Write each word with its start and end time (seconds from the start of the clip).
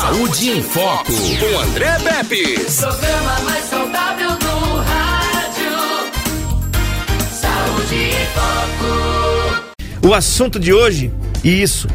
Saúde 0.00 0.50
em 0.50 0.62
Foco, 0.62 1.12
com 1.12 1.58
André 1.58 1.98
Pepe. 1.98 2.60
Programa 2.76 3.40
mais 3.40 3.64
saudável 3.64 4.30
do 4.30 4.76
rádio. 4.76 5.72
Saúde 7.32 7.94
em 7.96 8.26
Foco. 8.32 10.06
O 10.06 10.14
assunto 10.14 10.60
de 10.60 10.72
hoje, 10.72 11.12
isso. 11.42 11.88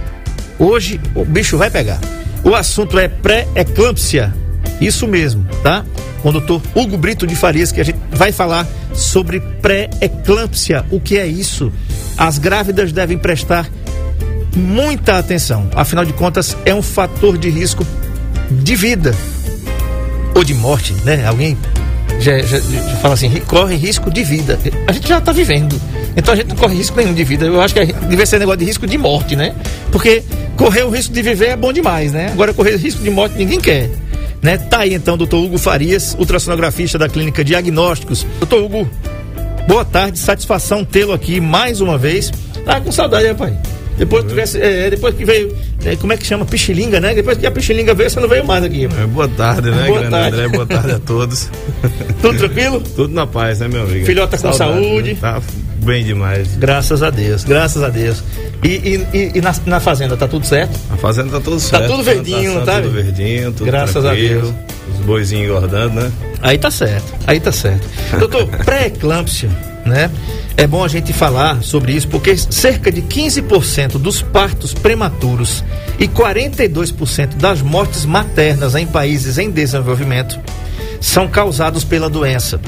Hoje 0.60 1.00
o 1.16 1.24
bicho 1.24 1.58
vai 1.58 1.72
pegar. 1.72 2.02
O 2.44 2.54
assunto 2.54 3.00
é 3.00 3.08
pré-eclâmpsia. 3.08 4.36
Isso 4.82 5.08
mesmo, 5.08 5.48
tá? 5.64 5.86
Com 6.22 6.28
o 6.28 6.34
doutor 6.34 6.62
Hugo 6.76 6.98
Brito 6.98 7.26
de 7.26 7.38
Farias, 7.38 7.72
que 7.72 7.80
a 7.80 7.86
gente 7.86 8.00
vai 8.12 8.34
falar 8.34 8.68
sobre 8.94 9.40
pré-eclâmpsia. 9.40 10.86
O 10.92 11.00
que 11.00 11.18
é 11.18 11.26
isso? 11.26 11.72
As 12.18 12.38
grávidas 12.38 12.92
devem 12.92 13.18
prestar 13.18 13.70
muita 14.56 15.18
atenção. 15.18 15.70
Afinal 15.76 16.06
de 16.06 16.14
contas, 16.14 16.56
é 16.66 16.74
um 16.74 16.82
fator 16.82 17.38
de 17.38 17.50
risco 17.50 17.86
de 18.52 18.76
vida 18.76 19.16
ou 20.36 20.44
de 20.44 20.54
morte, 20.54 20.94
né? 21.04 21.26
Alguém 21.26 21.58
já, 22.20 22.40
já, 22.40 22.60
já 22.60 22.96
fala 23.02 23.14
assim, 23.14 23.30
corre 23.48 23.76
risco 23.76 24.10
de 24.10 24.24
vida. 24.24 24.60
A 24.88 24.92
gente 24.92 25.08
já 25.08 25.18
está 25.18 25.32
vivendo. 25.32 25.80
Então 26.16 26.34
a 26.34 26.38
gente 26.38 26.48
não 26.48 26.56
corre 26.56 26.76
risco 26.76 26.96
nenhum 26.98 27.14
de 27.14 27.24
vida. 27.24 27.46
Eu 27.46 27.60
acho 27.62 27.74
que 27.74 27.80
é, 27.80 27.86
devia 27.86 28.26
ser 28.26 28.40
negócio 28.40 28.60
de 28.60 28.66
risco 28.66 28.86
de 28.88 28.98
morte, 28.98 29.36
né? 29.36 29.54
Porque 29.92 30.24
correr 30.56 30.84
o 30.84 30.90
risco 30.90 31.14
de 31.14 31.22
viver 31.22 31.50
é 31.50 31.56
bom 31.56 31.74
demais, 31.74 32.12
né? 32.12 32.30
Agora 32.32 32.54
correr 32.54 32.78
risco 32.78 33.02
de 33.02 33.10
morte 33.10 33.36
ninguém 33.38 33.60
quer. 33.60 33.90
Né? 34.42 34.58
Tá 34.58 34.80
aí 34.80 34.94
então, 34.94 35.18
doutor 35.18 35.38
Hugo 35.38 35.58
Farias, 35.58 36.16
ultrassonografista 36.20 37.00
da 37.00 37.08
Clínica 37.08 37.44
Diagnósticos. 37.44 38.28
Doutor 38.40 38.62
Hugo, 38.62 38.90
boa 39.68 39.86
tarde, 39.86 40.20
satisfação 40.20 40.84
tê-lo 40.84 41.14
aqui 41.14 41.40
mais 41.40 41.80
uma 41.80 41.98
vez. 41.98 42.30
Tá 42.66 42.82
com 42.82 42.92
saudade, 42.92 43.34
pai? 43.36 43.58
Depois, 44.04 44.26
tivesse, 44.26 44.62
é, 44.62 44.90
depois 44.90 45.16
que 45.16 45.24
veio, 45.24 45.56
é, 45.86 45.96
como 45.96 46.12
é 46.12 46.18
que 46.18 46.26
chama? 46.26 46.44
Pichilinga, 46.46 47.00
né? 47.00 47.16
Depois 47.16 47.38
que 47.38 47.48
a 47.48 47.52
Pichilinga 47.52 47.94
veio, 47.94 48.10
você 48.10 48.20
não 48.20 48.28
veio 48.28 48.46
mais 48.46 48.62
aqui. 48.62 48.84
É, 48.84 49.08
boa 49.08 49.30
tarde, 49.30 49.72
né, 49.72 49.88
Boa 49.88 50.00
grande 50.00 50.12
tarde. 50.12 50.36
André? 50.36 50.48
Boa 50.50 50.66
tarde 50.66 50.92
a 50.92 51.00
todos. 51.00 51.50
Tudo 52.22 52.38
tranquilo? 52.38 52.82
Tudo 52.96 53.14
na 53.14 53.26
paz, 53.26 53.60
né, 53.62 53.70
meu 53.70 53.84
amigo? 53.84 54.06
Filhota 54.06 54.38
com 54.38 54.52
saúde. 54.52 55.14
né? 55.14 55.18
Tá 55.22 55.42
bem 55.84 56.04
demais. 56.04 56.56
Graças 56.56 57.04
a 57.04 57.10
Deus, 57.10 57.44
graças 57.44 57.84
a 57.84 57.90
Deus. 57.90 58.24
E, 58.64 58.68
e, 58.68 59.08
e- 59.18 59.32
e 59.36 59.42
na, 59.42 59.54
na 59.66 59.80
fazenda, 59.80 60.16
tá 60.18 60.28
tudo 60.28 60.46
certo? 60.46 60.78
A 60.92 60.98
fazenda 60.98 61.30
tá 61.32 61.40
tudo 61.40 61.60
certo. 61.60 61.88
tudo 61.88 62.04
verdinho, 62.04 62.60
tá? 62.60 62.66
tá? 62.66 62.82
Tudo 62.82 62.92
verdinho, 62.92 63.52
tudo 63.52 63.66
Graças 63.66 64.06
a. 64.06 64.14
Deus. 64.14 64.54
Os 64.94 65.00
boizinhos 65.06 65.46
engordando, 65.50 66.02
né? 66.02 66.12
Aí 66.42 66.58
tá 66.58 66.70
certo, 66.70 67.14
aí 67.26 67.40
tá 67.40 67.52
certo. 67.52 67.88
Doutor, 68.20 68.48
pré-eclâmpsia, 68.48 69.50
né? 69.86 70.10
É 70.56 70.68
bom 70.68 70.84
a 70.84 70.88
gente 70.88 71.12
falar 71.14 71.64
sobre 71.64 71.94
isso 71.94 72.08
porque 72.08 72.38
cerca 72.38 72.92
de 72.92 73.02
15% 73.02 73.94
dos 73.94 74.22
partos 74.22 74.74
prematuros 74.74 75.64
e 75.98 76.08
42% 76.08 77.36
das 77.38 77.62
mortes 77.62 78.06
maternas 78.06 78.76
em 78.76 78.86
países 78.86 79.38
em 79.38 79.50
desenvolvimento 79.50 80.40
são 81.02 81.28
causados 81.28 81.84
pela 81.84 82.10
doença. 82.10 82.60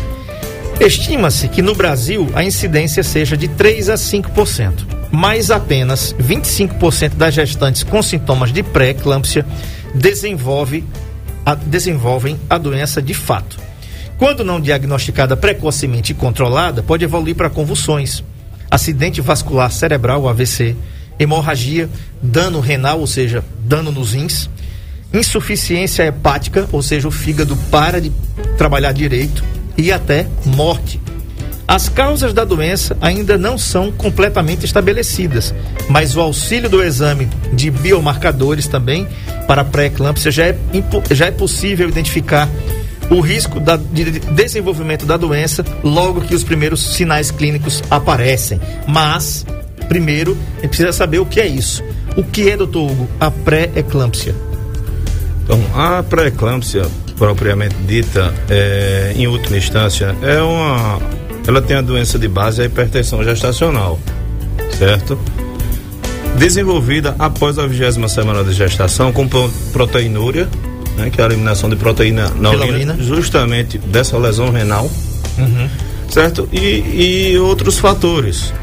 Estima-se 0.80 1.48
que 1.48 1.62
no 1.62 1.73
Brasil 1.73 2.30
a 2.36 2.44
incidência 2.44 3.02
seja 3.02 3.38
de 3.38 3.48
3 3.48 3.90
a 3.90 3.95
5%, 3.95 4.86
mas 5.12 5.50
apenas 5.50 6.14
25% 6.20 7.16
das 7.16 7.34
gestantes 7.34 7.81
com 7.84 8.02
sintomas 8.02 8.52
de 8.52 8.62
pré-eclâmpsia 8.62 9.46
desenvolve 9.94 10.84
a- 11.46 11.56
desenvolvem 11.56 12.40
a 12.50 12.58
doença 12.58 13.02
de 13.02 13.14
fato. 13.14 13.58
Quando 14.18 14.44
não 14.44 14.59
diagnosticada 14.59 15.36
precocemente 15.38 16.12
e 16.12 16.16
controlada, 16.16 16.84
pode 16.84 17.03
evoluir 17.06 17.36
para 17.36 17.50
convulsões, 17.50 18.23
acidente 18.70 19.22
vascular 19.22 19.72
cerebral, 19.72 20.28
AVC, 20.28 20.76
hemorragia, 21.20 21.90
dano 22.22 22.59
renal, 22.59 23.00
ou 23.00 23.08
seja, 23.08 23.44
dano 23.59 23.92
nos 23.92 24.14
rins, 24.14 24.50
insuficiência 25.14 26.03
hepática, 26.03 26.68
ou 26.72 26.81
seja, 26.81 27.08
o 27.08 27.12
fígado 27.12 27.56
para 27.72 28.02
de 28.02 28.12
trabalhar 28.58 28.92
direito, 28.92 29.44
e 29.78 29.92
até 29.92 30.28
morte. 30.45 31.00
As 31.68 31.90
causas 31.90 32.31
da 32.31 32.45
doença 32.45 32.96
ainda 33.02 33.38
não 33.40 33.58
são 33.58 33.91
completamente 33.91 34.66
estabelecidas, 34.66 35.53
mas 35.90 36.16
o 36.16 36.22
auxílio 36.22 36.69
do 36.69 36.84
exame 36.84 37.28
de 37.53 37.72
biomarcadores 37.72 38.68
também 38.68 39.08
para 39.47 39.64
pré-eclâmpsia 39.64 40.31
já 40.31 40.46
é, 40.46 40.58
já 41.12 41.25
é 41.25 41.31
possível 41.31 41.90
identificar 41.90 42.47
o 43.09 43.19
risco 43.19 43.59
da- 43.59 43.78
de 43.78 44.12
de 44.12 44.19
desenvolvimento 44.19 45.06
da 45.08 45.18
doença 45.18 45.66
logo 45.84 46.22
que 46.22 46.35
os 46.35 46.44
primeiros 46.44 46.84
sinais 46.96 47.31
clínicos 47.31 47.81
aparecem. 47.90 48.59
Mas, 48.88 49.44
primeiro, 49.88 50.38
a 50.58 50.62
gente 50.62 50.68
precisa 50.69 50.94
saber 50.94 51.18
o 51.19 51.25
que 51.25 51.40
é 51.40 51.47
isso. 51.47 51.84
O 52.16 52.24
que 52.24 52.47
é, 52.50 52.56
doutor 52.58 52.91
Hugo, 52.91 53.08
a 53.19 53.30
pré-eclâmpsia? 53.31 54.35
Então, 55.44 55.59
a 55.75 56.02
pré-eclâmpsia, 56.03 56.85
propriamente 57.18 57.76
dita, 57.88 58.34
é, 58.50 59.14
em 59.16 59.28
última 59.28 59.58
instância, 59.58 60.16
é 60.22 60.42
uma. 60.42 61.00
Ela 61.48 61.62
tem 61.62 61.78
a 61.78 61.81
doença 61.81 62.18
de 62.18 62.28
base, 62.28 62.62
a 62.62 62.66
hipertensão 62.66 63.24
gestacional, 63.24 64.00
certo? 64.78 65.18
Desenvolvida 66.38 67.16
após 67.18 67.58
a 67.58 67.66
vigésima 67.66 68.08
semana 68.09 68.44
de 68.44 68.52
gestação 68.52 69.12
com 69.14 69.28
pro- 69.28 69.50
proteinúria, 69.72 70.50
né, 70.98 71.09
que 71.09 71.22
é 71.22 71.24
a 71.24 71.28
eliminação 71.28 71.70
de 71.70 71.76
proteína 71.78 72.30
na 72.40 72.50
urina, 72.52 72.94
justamente 73.00 73.78
dessa 73.78 74.18
lesão 74.18 74.50
renal, 74.52 74.90
certo? 76.09 76.50
E, 76.52 77.32
e 77.32 77.38
outros 77.38 77.78
fatores, 77.78 78.53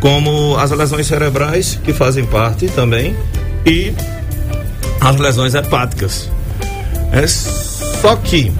como 0.00 0.56
as 0.56 0.70
lesões 0.70 1.06
cerebrais, 1.06 1.78
que 1.84 1.92
fazem 1.92 2.24
parte 2.24 2.68
também, 2.68 3.14
e 3.66 3.92
as 5.00 5.16
lesões 5.16 5.54
hepáticas. 5.54 6.30
É 7.12 7.26
só 8.00 8.16
que 8.16 8.52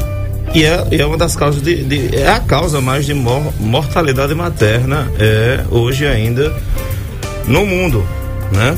e 0.55 0.65
é, 0.65 0.85
é 0.91 1.07
uma 1.07 1.17
das 1.17 1.37
causas 1.37 1.63
de, 1.63 1.85
de- 1.85 2.17
é 2.17 2.29
a 2.29 2.41
causa 2.41 2.81
mais 2.81 3.07
de 3.07 3.15
mor- 3.15 3.53
mortalidade 3.61 4.35
materna 4.35 5.09
é 5.19 5.61
hoje 5.71 6.07
ainda 6.07 6.53
no 7.47 7.65
mundo, 7.65 8.05
né? 8.53 8.77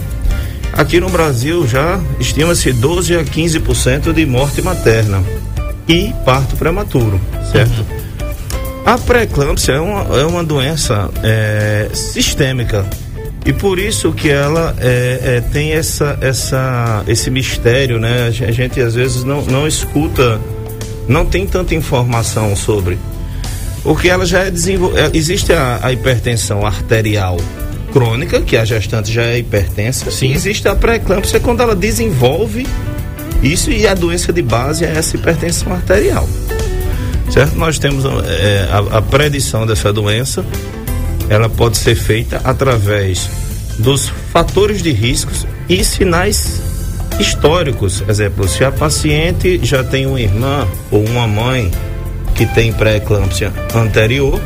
Aqui 0.75 1.01
no 1.01 1.09
Brasil 1.09 1.67
já 1.67 1.99
estima-se 2.21 2.73
12 2.73 3.17
a 3.17 3.25
15% 3.25 4.13
de 4.13 4.25
morte 4.27 4.61
materna 4.63 5.23
e 5.89 6.13
parto 6.25 6.57
prematuro, 6.57 7.21
certo? 7.51 7.85
A 8.85 8.99
pré-eclâmpsia 8.99 9.75
é 9.75 9.81
uma, 9.81 10.19
é 10.21 10.25
uma 10.27 10.43
doença 10.45 11.09
é, 11.23 11.89
sistêmica 11.93 12.85
e 13.45 13.53
por 13.53 13.79
isso 13.79 14.13
que 14.13 14.29
ela 14.31 14.75
é, 14.79 15.21
é, 15.25 15.41
tem 15.41 15.73
essa, 15.73 16.17
essa, 16.21 17.03
esse 17.09 17.31
mistério, 17.31 17.99
né? 17.99 18.27
A 18.29 18.31
gen- 18.31 18.47
a 18.49 18.53
gente 18.53 18.81
às 18.81 18.95
vezes 18.95 19.25
não, 19.25 19.43
não 19.43 19.67
escuta, 19.67 20.41
não 21.09 21.27
tem 21.27 21.47
tanta 21.47 21.75
informação 21.75 22.55
sobre. 22.55 22.99
Porque 23.83 24.09
ela 24.09 24.25
já 24.25 24.41
é 24.45 24.51
desenvolvida. 24.51 25.11
Existe 25.13 25.53
a, 25.53 25.81
a 25.83 25.93
hipertensão 25.93 26.65
arterial 26.65 27.37
crônica, 27.93 28.41
que 28.41 28.57
a 28.57 28.65
gestante 28.65 29.13
já 29.13 29.23
é 29.25 29.39
hipertensa. 29.39 30.11
Sim. 30.11 30.29
E 30.29 30.33
existe 30.35 30.69
a 30.69 30.75
pré-eclâmpsia 30.77 31.41
quando 31.41 31.61
ela 31.63 31.75
desenvolve 31.75 32.67
isso 33.43 33.73
e 33.73 33.87
a 33.89 33.95
doença 33.95 34.33
de 34.33 34.41
base 34.41 34.85
é 34.85 34.93
essa 34.97 35.17
hipertensão 35.17 35.73
arterial 35.73 36.29
certo? 37.29 37.57
Nós 37.57 37.79
temos 37.79 38.05
é, 38.05 38.69
a, 38.71 38.99
a 38.99 39.03
predição 39.03 39.67
dessa 39.67 39.91
doença, 39.93 40.45
ela 41.33 41.49
pode 41.49 41.79
ser 41.79 41.95
feita 41.95 42.41
através 42.45 43.29
dos 43.79 44.09
fatores 44.33 44.83
de 44.83 44.93
riscos 44.93 45.47
e 45.69 45.83
sinais 45.83 46.61
históricos. 47.19 48.03
Exemplo, 48.07 48.47
se 48.47 48.63
a 48.65 48.71
paciente 48.71 49.59
já 49.63 49.83
tem 49.83 50.07
uma 50.07 50.21
irmã 50.21 50.67
ou 50.91 51.03
uma 51.07 51.27
mãe 51.27 51.71
que 52.35 52.45
tem 52.47 52.73
pré-eclâmpsia 52.73 53.53
anterior, 53.75 54.39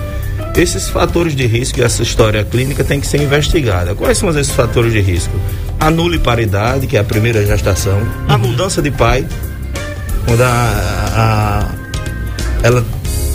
esses 0.56 0.88
fatores 0.88 1.34
de 1.34 1.44
risco 1.46 1.80
e 1.80 1.82
essa 1.82 2.02
história 2.02 2.44
clínica 2.44 2.84
tem 2.84 3.00
que 3.00 3.06
ser 3.06 3.20
investigada. 3.20 3.94
Quais 3.94 4.16
são 4.18 4.30
esses 4.30 4.50
fatores 4.52 4.92
de 4.92 5.00
risco? 5.00 5.34
A 5.80 5.90
nuliparidade, 5.90 6.86
que 6.86 6.96
é 6.96 7.00
a 7.00 7.04
primeira 7.04 7.44
gestação, 7.44 8.00
a 8.28 8.38
mudança 8.38 8.80
de 8.80 8.90
pai, 8.90 9.26
quando 10.24 10.42
a- 10.42 11.66
a, 12.62 12.66
ela 12.66 12.84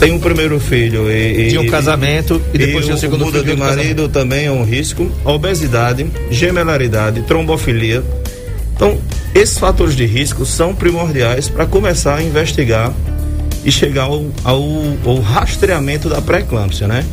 tem 0.02 0.12
um 0.12 0.18
primeiro 0.18 0.58
filho 0.58 1.08
e, 1.08 1.48
De 1.48 1.58
um 1.58 1.66
casamento 1.68 2.42
e 2.52 2.58
depois 2.58 2.86
tem 2.86 2.94
o 2.94 2.98
segundo 2.98 3.24
muda 3.24 3.38
filho 3.38 3.54
de 3.54 3.54
de 3.54 3.60
marido 3.60 4.08
também 4.08 4.46
é 4.46 4.50
um 4.50 4.64
risco. 4.64 5.08
Obesidade, 5.24 6.10
gemelaridade, 6.28 7.22
trombofilia. 7.22 8.02
Então, 8.74 8.98
esses 9.32 9.56
fatores 9.56 9.94
de 9.94 10.04
risco 10.04 10.44
são 10.44 10.74
primordiais 10.74 11.48
para 11.48 11.66
começar 11.66 12.16
a 12.16 12.22
investigar 12.22 12.92
e 13.64 13.70
chegar 13.70 14.04
ao, 14.04 14.26
ao, 14.42 14.62
ao 15.06 15.20
rastreamento 15.20 16.08
da 16.08 16.20
pré-eclâmpsia, 16.20 16.88
né? 16.88 17.04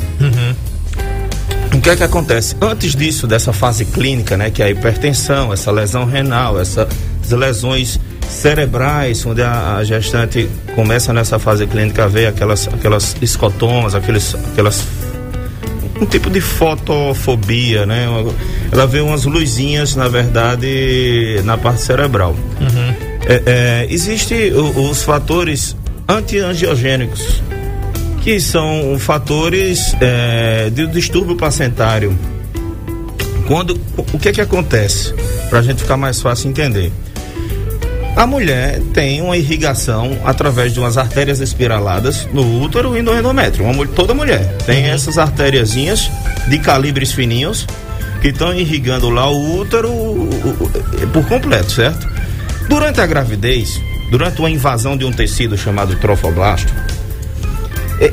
O 1.71 1.79
que 1.79 1.91
é 1.91 1.95
que 1.95 2.03
acontece? 2.03 2.55
Antes 2.59 2.95
disso, 2.95 3.27
dessa 3.27 3.53
fase 3.53 3.85
clínica, 3.85 4.35
né, 4.35 4.49
que 4.49 4.63
é 4.63 4.65
a 4.65 4.69
hipertensão, 4.71 5.53
essa 5.53 5.69
lesão 5.69 6.05
renal, 6.05 6.59
essas 6.59 6.87
lesões 7.29 7.99
cerebrais, 8.29 9.25
onde 9.25 9.41
a, 9.41 9.77
a 9.77 9.83
gestante 9.83 10.49
começa 10.75 11.11
nessa 11.11 11.39
fase 11.39 11.65
clínica 11.67 12.05
a 12.05 12.07
ver 12.07 12.27
aquelas, 12.27 12.67
aquelas 12.67 13.15
escotomas, 13.21 13.95
aqueles, 13.95 14.35
aquelas 14.51 14.85
um 16.01 16.05
tipo 16.05 16.29
de 16.29 16.39
fotofobia, 16.39 17.85
né? 17.85 18.07
Ela 18.71 18.87
vê 18.87 19.01
umas 19.01 19.25
luzinhas, 19.25 19.95
na 19.95 20.07
verdade, 20.07 21.41
na 21.43 21.57
parte 21.57 21.81
cerebral. 21.81 22.35
É, 23.27 23.43
é, 23.45 23.87
Existem 23.89 24.53
os 24.53 25.03
fatores 25.03 25.75
antiangiogênicos, 26.07 27.41
que 28.21 28.39
são 28.39 28.97
fatores 28.97 29.93
é, 29.99 30.69
de 30.69 30.87
distúrbio 30.87 31.35
placentário. 31.35 32.17
Quando, 33.45 33.79
o 34.13 34.19
que 34.19 34.29
é 34.29 34.31
que 34.31 34.41
acontece? 34.41 35.13
Para 35.49 35.59
a 35.59 35.61
gente 35.61 35.81
ficar 35.81 35.97
mais 35.97 36.21
fácil 36.21 36.49
entender. 36.49 36.91
A 38.19 38.27
mulher 38.27 38.81
tem 38.93 39.21
uma 39.21 39.37
irrigação 39.37 40.19
através 40.25 40.73
de 40.73 40.79
umas 40.81 40.97
artérias 40.97 41.39
espiraladas 41.39 42.27
no 42.33 42.61
útero 42.61 42.97
e 42.97 43.01
no 43.01 43.17
endométrio. 43.17 43.63
Uma, 43.63 43.87
toda 43.87 44.13
mulher 44.13 44.57
tem 44.65 44.83
uhum. 44.83 44.93
essas 44.93 45.17
artériazinhas 45.17 46.11
de 46.49 46.59
calibres 46.59 47.13
fininhos 47.13 47.65
que 48.21 48.27
estão 48.27 48.53
irrigando 48.53 49.09
lá 49.09 49.29
o 49.29 49.61
útero 49.61 49.89
por 51.13 51.25
completo, 51.29 51.71
certo? 51.71 52.05
Durante 52.67 52.99
a 52.99 53.07
gravidez, 53.07 53.81
durante 54.11 54.39
uma 54.39 54.49
invasão 54.49 54.97
de 54.97 55.05
um 55.05 55.13
tecido 55.13 55.57
chamado 55.57 55.95
trofoblasto, 55.95 56.73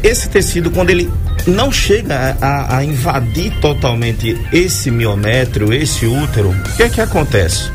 esse 0.05 0.29
tecido, 0.29 0.70
quando 0.70 0.91
ele 0.91 1.11
não 1.49 1.73
chega 1.73 2.37
a, 2.41 2.76
a 2.76 2.85
invadir 2.85 3.52
totalmente 3.61 4.41
esse 4.52 4.88
miométrio, 4.88 5.75
esse 5.75 6.06
útero, 6.06 6.50
o 6.50 6.76
que 6.76 6.85
é 6.85 6.88
que 6.88 7.00
acontece? 7.00 7.75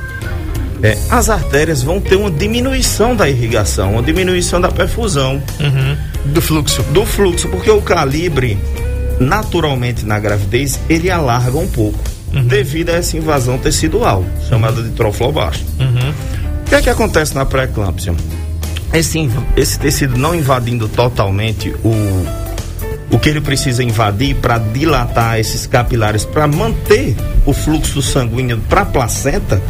É, 0.83 0.98
as 1.10 1.30
artérias 1.30 1.83
vão 1.83 2.01
ter 2.01 2.16
uma 2.16 2.31
diminuição 2.31 3.16
da 3.16 3.30
irrigação, 3.30 3.94
uma 3.94 4.04
diminuição 4.04 4.60
da 4.60 4.69
perfusão. 4.69 5.42
Uhum. 5.60 5.98
Do 6.25 6.42
fluxo. 6.42 6.83
Do 6.83 7.06
fluxo, 7.06 7.48
porque 7.50 7.69
o 7.69 7.81
calibre, 7.81 8.57
naturalmente 9.19 10.06
na 10.06 10.19
gravidez, 10.19 10.80
ele 10.89 11.10
alarga 11.10 11.57
um 11.57 11.68
pouco, 11.68 12.00
uhum. 12.33 12.45
devido 12.45 12.89
a 12.89 12.94
essa 12.94 13.16
invasão 13.16 13.57
tecidual, 13.57 14.25
chamada 14.50 14.81
de 14.81 14.89
troflobasto. 14.89 15.66
Uhum. 15.80 16.13
O 16.66 16.69
que 16.69 16.75
é 16.75 16.81
que 16.81 16.89
acontece 16.89 17.36
na 17.36 17.45
pré-eclâmpsia? 17.45 18.13
Esse, 18.94 19.30
esse 19.56 19.80
tecido 19.80 20.18
não 20.18 20.36
invadindo 20.36 20.88
totalmente 20.88 21.74
o, 21.84 22.25
o 23.12 23.19
que 23.19 23.30
ele 23.30 23.42
precisa 23.42 23.84
invadir 23.84 24.36
para 24.36 24.57
dilatar 24.57 25.39
esses 25.39 25.68
capilares, 25.68 26.25
para 26.25 26.48
manter 26.48 27.16
o 27.45 27.54
fluxo 27.54 28.01
sanguíneo 28.01 28.60
para 28.69 28.81
a 28.81 28.86
placenta, 28.86 29.62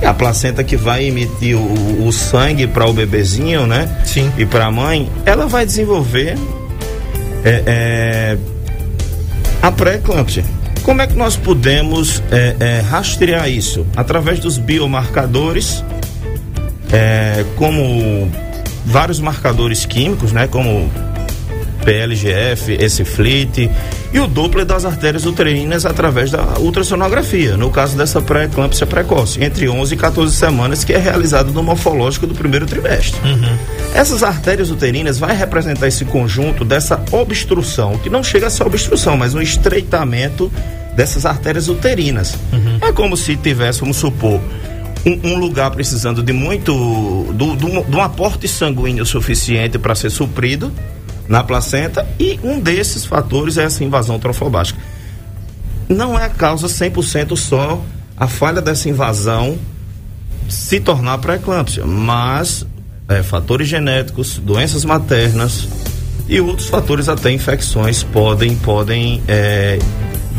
é 0.00 0.06
a 0.06 0.14
placenta 0.14 0.62
que 0.62 0.76
vai 0.76 1.04
emitir 1.04 1.56
o, 1.56 2.06
o 2.06 2.12
sangue 2.12 2.66
para 2.66 2.86
o 2.86 2.92
bebezinho, 2.92 3.66
né? 3.66 4.02
Sim. 4.04 4.32
E 4.38 4.46
para 4.46 4.66
a 4.66 4.70
mãe, 4.70 5.10
ela 5.24 5.46
vai 5.46 5.66
desenvolver 5.66 6.36
é, 7.44 7.62
é, 7.66 8.38
a 9.62 9.70
pré-eclâmpsia. 9.72 10.44
Como 10.82 11.02
é 11.02 11.06
que 11.06 11.14
nós 11.14 11.36
podemos 11.36 12.22
é, 12.30 12.56
é 12.60 12.80
rastrear 12.80 13.48
isso? 13.48 13.86
Através 13.96 14.38
dos 14.38 14.56
biomarcadores, 14.56 15.84
é, 16.92 17.44
como 17.56 18.30
vários 18.86 19.20
marcadores 19.20 19.84
químicos, 19.84 20.32
né? 20.32 20.46
Como 20.46 20.90
PLGF, 21.84 22.72
esse 22.72 23.04
FLIT 23.04 23.70
e 24.12 24.18
o 24.18 24.26
Doppler 24.26 24.64
das 24.64 24.84
artérias 24.84 25.26
uterinas 25.26 25.84
através 25.84 26.30
da 26.30 26.58
ultrassonografia, 26.58 27.56
no 27.56 27.70
caso 27.70 27.96
dessa 27.96 28.22
pré-eclâmpsia 28.22 28.86
precoce, 28.86 29.42
entre 29.42 29.68
11 29.68 29.94
e 29.94 29.96
14 29.96 30.34
semanas, 30.34 30.82
que 30.82 30.92
é 30.92 30.98
realizado 30.98 31.52
no 31.52 31.62
morfológico 31.62 32.26
do 32.26 32.34
primeiro 32.34 32.66
trimestre. 32.66 33.20
Uhum. 33.20 33.58
Essas 33.94 34.22
artérias 34.22 34.70
uterinas 34.70 35.18
vai 35.18 35.36
representar 35.36 35.88
esse 35.88 36.04
conjunto 36.06 36.64
dessa 36.64 37.02
obstrução, 37.12 37.98
que 37.98 38.08
não 38.08 38.22
chega 38.22 38.46
a 38.46 38.50
ser 38.50 38.64
obstrução, 38.64 39.16
mas 39.16 39.34
um 39.34 39.42
estreitamento 39.42 40.50
dessas 40.96 41.26
artérias 41.26 41.68
uterinas. 41.68 42.34
Uhum. 42.52 42.78
É 42.88 42.92
como 42.92 43.16
se 43.16 43.36
tivesse, 43.36 43.80
vamos 43.80 43.98
supor, 43.98 44.40
um, 45.04 45.32
um, 45.34 45.38
lugar 45.38 45.70
precisando 45.70 46.22
de 46.22 46.32
muito. 46.32 46.72
de 47.34 47.96
um 47.96 48.02
aporte 48.02 48.48
sanguíneo 48.48 49.06
suficiente 49.06 49.78
para 49.78 49.94
ser 49.94 50.10
suprido 50.10 50.72
na 51.28 51.44
placenta 51.44 52.06
e 52.18 52.40
um 52.42 52.58
desses 52.58 53.04
fatores 53.04 53.58
é 53.58 53.64
essa 53.64 53.84
invasão 53.84 54.18
trofobástica. 54.18 54.80
Não 55.88 56.18
é 56.18 56.24
a 56.24 56.30
causa 56.30 56.66
100% 56.66 57.36
só 57.36 57.82
a 58.16 58.26
falha 58.26 58.60
dessa 58.60 58.88
invasão 58.88 59.58
se 60.48 60.80
tornar 60.80 61.18
pré-eclâmpsia, 61.18 61.84
mas 61.86 62.66
é, 63.08 63.22
fatores 63.22 63.68
genéticos, 63.68 64.38
doenças 64.38 64.84
maternas 64.84 65.68
e 66.28 66.40
outros 66.40 66.68
fatores 66.68 67.08
até 67.08 67.30
infecções 67.30 68.02
podem 68.02 68.54
podem 68.56 69.22
é, 69.28 69.78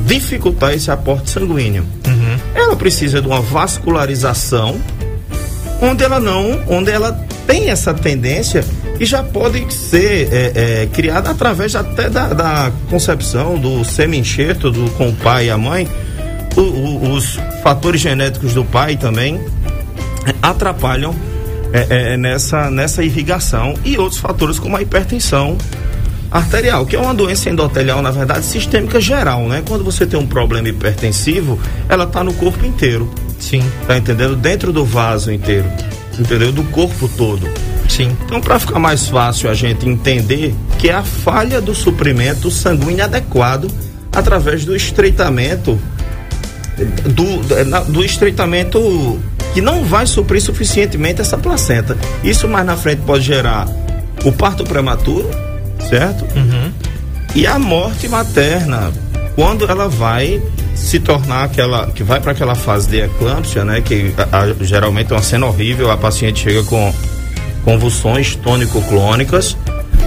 dificultar 0.06 0.74
esse 0.74 0.92
aporte 0.92 1.30
sanguíneo. 1.30 1.86
Uhum. 2.06 2.38
Ela 2.54 2.76
precisa 2.76 3.22
de 3.22 3.28
uma 3.28 3.42
vascularização 3.42 4.80
onde 5.82 6.04
ela 6.04 6.20
não, 6.20 6.62
onde 6.68 6.92
ela 6.92 7.12
tem 7.48 7.70
essa 7.70 7.94
tendência 7.94 8.64
e 9.00 9.06
já 9.06 9.24
pode 9.24 9.74
ser 9.74 10.28
é, 10.32 10.52
é, 10.84 10.86
criada 10.88 11.32
através 11.32 11.76
até 11.76 12.10
da, 12.10 12.34
da 12.34 12.72
concepção 12.90 13.58
do 13.58 13.84
semi-enxerto 13.84 14.70
do, 14.70 14.90
com 14.92 15.10
o 15.10 15.16
pai 15.16 15.48
e 15.48 15.50
a 15.50 15.58
mãe. 15.58 15.88
O, 16.56 16.62
o, 16.62 17.14
os 17.14 17.40
fatores 17.64 18.02
genéticos 18.02 18.54
do 18.54 18.66
pai 18.66 18.98
também 18.98 19.40
atrapalham 20.42 21.16
é, 21.72 22.14
é, 22.14 22.18
nessa, 22.18 22.70
nessa 22.70 23.04
irrigação 23.04 23.74
e 23.86 23.98
outros 23.98 24.20
fatores 24.20 24.60
como 24.60 24.76
a 24.76 24.82
hipertensão 24.82 25.58
arterial, 26.32 26.86
que 26.86 26.96
é 26.96 27.00
uma 27.00 27.14
doença 27.14 27.50
endotelial, 27.50 28.02
na 28.02 28.12
verdade, 28.12 28.46
sistêmica 28.46 29.02
geral, 29.02 29.48
né? 29.48 29.64
Quando 29.68 29.84
você 29.84 30.06
tem 30.06 30.20
um 30.20 30.28
problema 30.28 30.70
hipertensivo, 30.70 31.60
ela 31.88 32.04
está 32.04 32.24
no 32.24 32.34
corpo 32.34 32.66
inteiro. 32.66 33.12
Sim. 33.40 33.64
Tá 33.88 33.98
entendendo? 33.98 34.36
Dentro 34.36 34.72
do 34.72 34.86
vaso 34.86 35.32
inteiro. 35.32 35.66
Entendeu? 36.18 36.52
Do 36.52 36.64
corpo 36.66 37.08
todo. 37.08 37.50
Sim. 37.88 38.16
Então, 38.26 38.40
para 38.40 38.60
ficar 38.60 38.80
mais 38.80 39.08
fácil 39.08 39.50
a 39.50 39.54
gente 39.54 39.88
entender 39.88 40.54
que 40.78 40.90
é 40.90 40.94
a 40.94 41.04
falha 41.04 41.60
do 41.60 41.74
suprimento 41.74 42.52
sanguíneo 42.52 43.04
adequado 43.04 43.72
através 44.12 44.66
do 44.66 44.76
estreitamento 44.76 45.80
do, 47.06 47.92
do 47.92 48.04
estreitamento 48.04 49.20
que 49.54 49.62
não 49.62 49.84
vai 49.84 50.06
suprir 50.06 50.42
suficientemente 50.42 51.22
essa 51.22 51.38
placenta. 51.38 51.98
Isso 52.24 52.48
mais 52.48 52.66
na 52.66 52.78
frente 52.78 53.02
pode 53.02 53.24
gerar 53.26 53.68
o 54.24 54.32
parto 54.32 54.64
prematuro, 54.64 55.30
certo? 55.90 56.24
Uhum. 56.38 56.72
E 57.36 57.46
a 57.48 57.58
morte 57.60 58.08
materna, 58.08 58.92
quando 59.36 59.66
ela 59.70 59.88
vai 59.88 60.42
se 60.80 61.00
tornar 61.00 61.44
aquela 61.44 61.88
que 61.88 62.04
vai 62.04 62.20
para 62.20 62.32
aquela 62.32 62.56
fase 62.56 62.88
de 62.88 63.02
eclâmpsia, 63.02 63.64
né, 63.66 63.82
que 63.82 64.14
a, 64.18 64.40
a, 64.40 64.54
geralmente 64.64 65.12
é 65.12 65.16
uma 65.16 65.22
cena 65.22 65.46
horrível, 65.46 65.92
a 65.92 65.98
paciente 65.98 66.42
chega 66.42 66.64
com 66.64 66.94
convulsões 67.64 68.36
tônico-clônicas, 68.38 69.58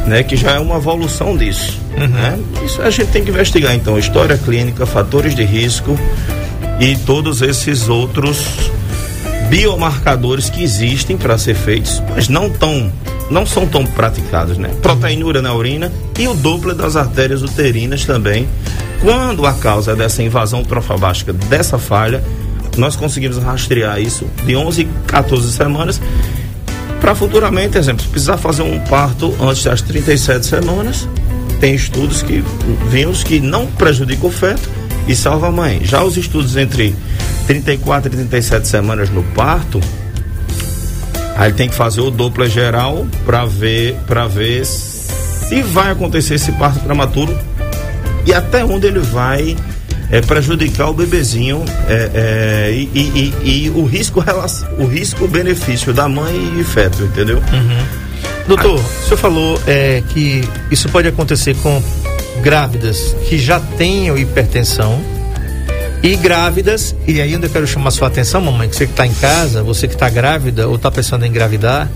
né, 0.07 0.23
que 0.23 0.35
já 0.35 0.53
é 0.53 0.59
uma 0.59 0.77
evolução 0.77 1.37
disso. 1.37 1.79
Uhum. 1.97 2.09
Né? 2.09 2.39
Isso 2.65 2.81
a 2.83 2.91
gente 2.91 3.11
tem 3.11 3.23
que 3.23 3.31
investigar, 3.31 3.75
então, 3.75 3.99
história 3.99 4.37
clínica, 4.37 4.87
fatores 4.87 5.35
de 5.35 5.45
risco 5.45 5.97
e 6.81 6.97
todos 6.97 7.43
esses 7.43 7.89
outros 7.89 8.45
biomarcadores 9.49 10.49
que 10.49 10.63
existem 10.63 11.17
para 11.17 11.37
ser 11.37 11.55
feitos, 11.55 12.03
mas 12.09 12.29
não 12.29 12.49
tão 12.49 12.91
não 13.33 13.47
são 13.47 13.67
tão 13.67 13.85
praticados, 13.85 14.59
né? 14.59 14.71
Proteinúria 14.83 15.43
na 15.43 15.55
urina 15.55 15.91
e 16.19 16.29
o 16.29 16.35
Doppler 16.35 16.77
das 16.77 16.97
artérias 16.97 17.43
uterinas 17.43 18.05
também. 18.05 18.49
Quando 19.01 19.47
a 19.47 19.53
causa 19.55 19.97
dessa 19.97 20.23
invasão 20.23 20.63
trofobástica, 20.63 21.33
dessa 21.33 21.79
falha, 21.79 22.23
nós 22.77 22.95
conseguimos 22.95 23.39
rastrear 23.39 24.01
isso 24.01 24.27
de 24.45 24.55
11 24.55 24.89
a 25.07 25.11
14 25.11 25.53
semanas 25.53 26.01
para 27.03 27.17
futuramente, 27.17 27.77
exemplo, 27.77 28.05
se 28.05 28.09
precisar 28.09 28.37
fazer 28.37 28.63
um 28.63 28.79
parto 28.79 29.35
antes 29.41 29.65
das 29.65 29.83
37 29.83 30.47
semanas, 30.47 31.09
tem 31.59 31.75
estudos 31.75 32.23
que 32.23 32.45
vimos 32.89 33.25
que 33.25 33.41
não 33.41 33.67
prejudica 33.67 34.25
o 34.25 34.31
feto 34.31 34.71
e 35.09 35.17
salva 35.17 35.49
a 35.49 35.51
mãe. 35.51 35.81
Já 35.83 36.05
os 36.05 36.17
estudos 36.17 36.57
entre 36.57 36.95
34 37.49 38.07
e 38.07 38.17
37 38.17 38.69
semanas 38.69 39.11
no 39.11 39.25
parto, 39.35 39.81
aí 41.37 41.53
tem 41.53 41.69
que 41.69 41.75
fazer 41.75 42.01
o 42.01 42.11
dupla 42.11 42.49
geral 42.49 43.07
para 43.25 43.45
ver 43.45 43.95
para 44.07 44.27
ver 44.27 44.65
se 44.65 45.63
vai 45.63 45.91
acontecer 45.91 46.35
esse 46.35 46.53
parto 46.53 46.81
prematuro 46.81 47.37
e 48.27 48.33
até 48.33 48.65
onde 48.65 48.87
ele 48.87 49.01
vai 49.01 49.57
é, 50.11 50.21
prejudicar 50.21 50.91
o 50.91 50.93
bebezinho 50.93 51.65
é, 51.89 52.11
é, 52.15 52.73
e, 52.73 52.91
e, 52.95 53.35
e, 53.43 53.65
e, 53.65 53.71
o 53.71 53.85
risco 53.85 54.23
o 54.79 54.85
risco 54.85 55.27
benefício 55.27 55.93
da 55.95 56.07
mãe 56.07 56.61
e 56.61 56.63
feto, 56.63 57.03
entendeu? 57.05 57.39
Uhum. 57.39 58.03
Doutor, 58.47 58.75
o 58.75 59.05
senhor 59.05 59.17
falou 59.17 59.61
é, 59.67 60.03
que 60.11 60.47
isso 60.71 60.89
pode 60.91 61.09
acontecer 61.09 61.57
com 61.57 61.83
grávidas 62.43 63.17
que 63.29 63.39
já 63.39 63.59
tenham 63.61 64.19
hipertensão 64.19 65.01
e 66.03 66.17
grávidas, 66.17 66.95
e 67.07 67.21
ainda 67.21 67.49
quero 67.49 67.67
chamar 67.67 67.93
sua 67.93 68.09
atenção, 68.09 68.41
mamãe, 68.41 68.69
que 68.69 68.75
você 68.75 68.87
que 68.87 68.93
está 68.93 69.07
em 69.07 69.15
casa, 69.15 69.63
você 69.63 69.87
que 69.87 69.95
está 69.95 70.11
grávida 70.11 70.67
ou 70.69 70.75
está 70.75 70.91
pensando 70.91 71.25
em 71.25 71.29
engravidar, 71.29 71.89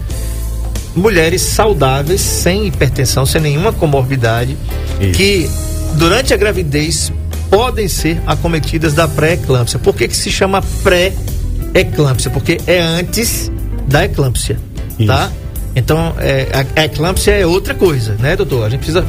mulheres 0.95 1.43
saudáveis, 1.43 2.21
sem 2.21 2.67
hipertensão, 2.67 3.27
sem 3.27 3.41
nenhuma 3.41 3.73
comorbidade, 3.73 4.57
Isso. 5.01 5.13
que 5.13 5.51
durante 5.95 6.33
a 6.33 6.37
gravidez 6.37 7.13
podem 7.51 7.89
ser 7.89 8.21
acometidas 8.27 8.95
da 8.95 9.09
pré-eclâmpsia. 9.09 9.79
Por 9.79 9.95
que, 9.95 10.09
que 10.09 10.17
se 10.17 10.31
chama 10.31 10.63
pré-eclâmpsia? 10.83 12.31
Porque 12.31 12.59
é 12.67 12.81
antes 12.81 13.51
da 13.89 14.05
eclâmpsia. 14.05 14.59
Isso. 14.99 15.07
tá? 15.07 15.31
Então, 15.75 16.15
é, 16.19 16.47
a, 16.53 16.81
a 16.81 16.85
eclâmpsia 16.87 17.35
é 17.35 17.45
outra 17.47 17.75
coisa, 17.75 18.15
né, 18.15 18.35
doutor? 18.35 18.65
A 18.65 18.71
gente 18.71 18.81
precisa 18.81 19.05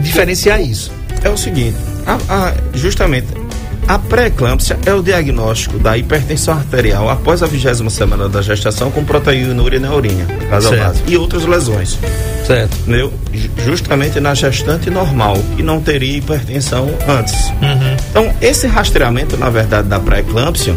diferenciar 0.00 0.62
isso. 0.62 0.90
É 1.22 1.28
o 1.28 1.36
seguinte, 1.36 1.76
a, 2.06 2.18
a, 2.28 2.54
justamente, 2.74 3.26
a 3.88 3.98
pré-eclâmpsia 3.98 4.78
é 4.84 4.92
o 4.92 5.02
diagnóstico 5.02 5.78
da 5.78 5.96
hipertensão 5.96 6.54
arterial 6.54 7.08
após 7.08 7.42
a 7.42 7.46
vigésima 7.46 7.88
semana 7.88 8.28
da 8.28 8.42
gestação 8.42 8.90
com 8.90 9.04
proteína 9.04 9.54
na 9.54 9.94
urina, 9.94 10.26
caso 10.50 10.70
base, 10.70 11.02
e 11.06 11.16
outras 11.16 11.44
lesões. 11.44 11.96
Certo. 12.44 12.76
Meu, 12.86 13.12
justamente 13.64 14.18
na 14.18 14.34
gestante 14.34 14.90
normal, 14.90 15.36
que 15.56 15.62
não 15.62 15.80
teria 15.80 16.18
hipertensão 16.18 16.88
antes. 17.08 17.48
Uhum. 17.50 17.96
Então, 18.10 18.34
esse 18.40 18.66
rastreamento, 18.66 19.36
na 19.36 19.50
verdade, 19.50 19.88
da 19.88 20.00
pré-eclâmpsia, 20.00 20.74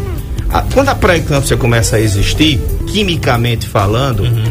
quando 0.74 0.89
a 0.89 0.96
pré-eclâmpsia 0.96 1.58
começa 1.58 1.96
a 1.96 2.00
existir, 2.00 2.60
quimicamente 2.88 3.68
falando, 3.68 4.22
uhum. 4.22 4.44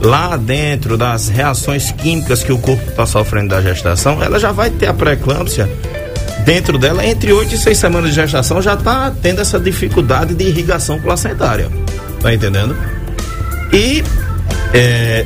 lá 0.00 0.36
dentro 0.36 0.96
das 0.96 1.28
reações 1.28 1.92
químicas 1.92 2.42
que 2.42 2.52
o 2.52 2.58
corpo 2.58 2.90
está 2.90 3.06
sofrendo 3.06 3.48
da 3.48 3.60
gestação, 3.60 4.22
ela 4.22 4.40
já 4.40 4.50
vai 4.50 4.70
ter 4.70 4.86
a 4.88 4.94
pré-eclâmpsia 4.94 5.68
dentro 6.44 6.78
dela, 6.78 7.06
entre 7.06 7.32
8 7.32 7.54
e 7.54 7.58
6 7.58 7.78
semanas 7.78 8.10
de 8.10 8.16
gestação, 8.16 8.60
já 8.60 8.74
está 8.74 9.10
tendo 9.22 9.40
essa 9.40 9.58
dificuldade 9.58 10.34
de 10.34 10.44
irrigação 10.44 11.00
placentária. 11.00 11.68
Tá 12.20 12.32
entendendo? 12.32 12.76
E 13.72 14.02
é, 14.74 15.24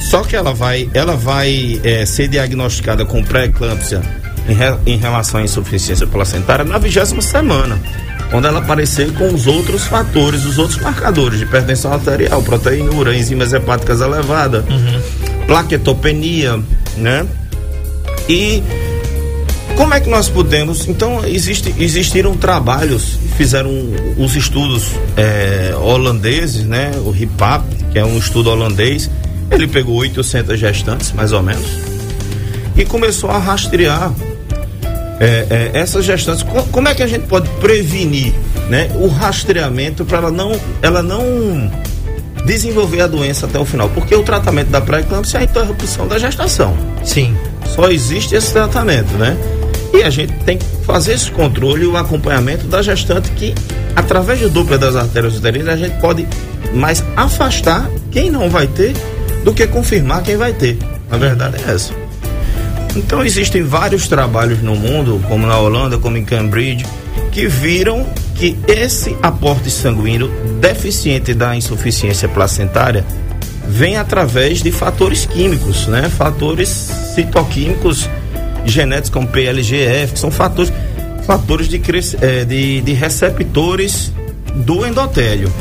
só 0.00 0.22
que 0.22 0.36
ela 0.36 0.54
vai, 0.54 0.88
ela 0.94 1.16
vai 1.16 1.80
é, 1.82 2.06
ser 2.06 2.28
diagnosticada 2.28 3.04
com 3.04 3.22
pré-eclâmpsia 3.22 4.00
em, 4.48 4.54
re, 4.54 4.76
em, 4.86 4.96
relação 4.96 5.40
à 5.40 5.42
insuficiência 5.42 6.06
placentária 6.06 6.64
na 6.64 6.78
vigésima 6.78 7.20
semana, 7.20 7.78
quando 8.30 8.46
ela 8.46 8.60
aparecer 8.60 9.12
com 9.14 9.32
os 9.32 9.46
outros 9.46 9.84
fatores, 9.84 10.44
os 10.44 10.58
outros 10.58 10.80
marcadores 10.80 11.38
de 11.38 11.44
hipertensão 11.44 11.92
arterial, 11.92 12.42
proteína, 12.42 12.90
enzimas 13.14 13.52
hepáticas 13.52 14.00
elevadas, 14.00 14.64
uhum. 14.68 15.46
plaquetopenia, 15.46 16.60
né? 16.96 17.26
E 18.28 18.62
como 19.76 19.94
é 19.94 20.00
que 20.00 20.08
nós 20.08 20.28
podemos? 20.28 20.88
Então, 20.88 21.24
existe, 21.24 21.72
existiram 21.78 22.36
trabalhos, 22.36 23.18
fizeram 23.36 23.70
os 24.16 24.34
estudos 24.34 24.90
é, 25.16 25.74
holandeses, 25.76 26.64
né? 26.64 26.92
O 27.04 27.10
RIPAP, 27.10 27.62
que 27.92 27.98
é 27.98 28.04
um 28.04 28.16
estudo 28.16 28.50
holandês. 28.50 29.10
Ele 29.50 29.68
pegou 29.68 29.96
800 29.96 30.58
gestantes, 30.58 31.12
mais 31.12 31.32
ou 31.32 31.42
menos, 31.42 31.66
e 32.76 32.84
começou 32.84 33.30
a 33.30 33.38
rastrear 33.38 34.12
é, 35.20 35.46
é, 35.74 35.78
essas 35.78 36.04
gestantes. 36.04 36.44
Como 36.72 36.88
é 36.88 36.94
que 36.94 37.02
a 37.02 37.06
gente 37.06 37.26
pode 37.26 37.48
prevenir 37.60 38.34
né, 38.68 38.90
o 38.96 39.06
rastreamento 39.06 40.04
para 40.04 40.18
ela 40.18 40.30
não, 40.30 40.58
ela 40.82 41.02
não 41.02 41.70
desenvolver 42.44 43.02
a 43.02 43.06
doença 43.06 43.46
até 43.46 43.58
o 43.58 43.64
final? 43.64 43.88
Porque 43.90 44.14
o 44.14 44.22
tratamento 44.22 44.68
da 44.68 44.80
pré-eclâmpsia 44.80 45.38
é 45.38 45.42
a 45.42 45.44
interrupção 45.44 46.08
da 46.08 46.18
gestação. 46.18 46.76
Sim. 47.04 47.36
Só 47.66 47.90
existe 47.90 48.34
esse 48.34 48.52
tratamento, 48.52 49.12
né? 49.14 49.36
E 49.96 50.02
a 50.02 50.10
gente 50.10 50.34
tem 50.44 50.58
que 50.58 50.66
fazer 50.84 51.14
esse 51.14 51.30
controle 51.30 51.84
e 51.84 51.86
o 51.86 51.96
acompanhamento 51.96 52.66
da 52.66 52.82
gestante 52.82 53.30
que, 53.30 53.54
através 53.96 54.38
de 54.38 54.50
dupla 54.50 54.76
das 54.76 54.94
artérias 54.94 55.38
uterinas, 55.38 55.72
a 55.72 55.76
gente 55.78 55.98
pode 56.02 56.28
mais 56.74 57.02
afastar 57.16 57.88
quem 58.10 58.30
não 58.30 58.50
vai 58.50 58.66
ter 58.66 58.94
do 59.42 59.54
que 59.54 59.66
confirmar 59.66 60.22
quem 60.22 60.36
vai 60.36 60.52
ter. 60.52 60.76
A 61.10 61.16
verdade 61.16 61.56
é 61.66 61.72
essa. 61.72 61.94
Então 62.94 63.24
existem 63.24 63.62
vários 63.62 64.06
trabalhos 64.06 64.62
no 64.62 64.76
mundo, 64.76 65.18
como 65.28 65.46
na 65.46 65.58
Holanda, 65.58 65.96
como 65.96 66.18
em 66.18 66.24
Cambridge, 66.26 66.84
que 67.32 67.46
viram 67.46 68.06
que 68.34 68.54
esse 68.68 69.16
aporte 69.22 69.70
sanguíneo 69.70 70.30
deficiente 70.60 71.32
da 71.32 71.56
insuficiência 71.56 72.28
placentária 72.28 73.02
vem 73.66 73.96
através 73.96 74.62
de 74.62 74.70
fatores 74.70 75.24
químicos, 75.24 75.86
né? 75.86 76.10
Fatores 76.10 76.68
citoquímicos 77.14 78.10
genéticos 78.66 79.10
como 79.10 79.28
PLGF, 79.28 80.14
que 80.14 80.18
são 80.18 80.30
fatores, 80.30 80.72
fatores 81.26 81.68
de, 81.68 81.80
é, 82.20 82.44
de, 82.44 82.80
de 82.80 82.92
receptores 82.92 84.12
do 84.54 84.86
endotélio. 84.86 85.52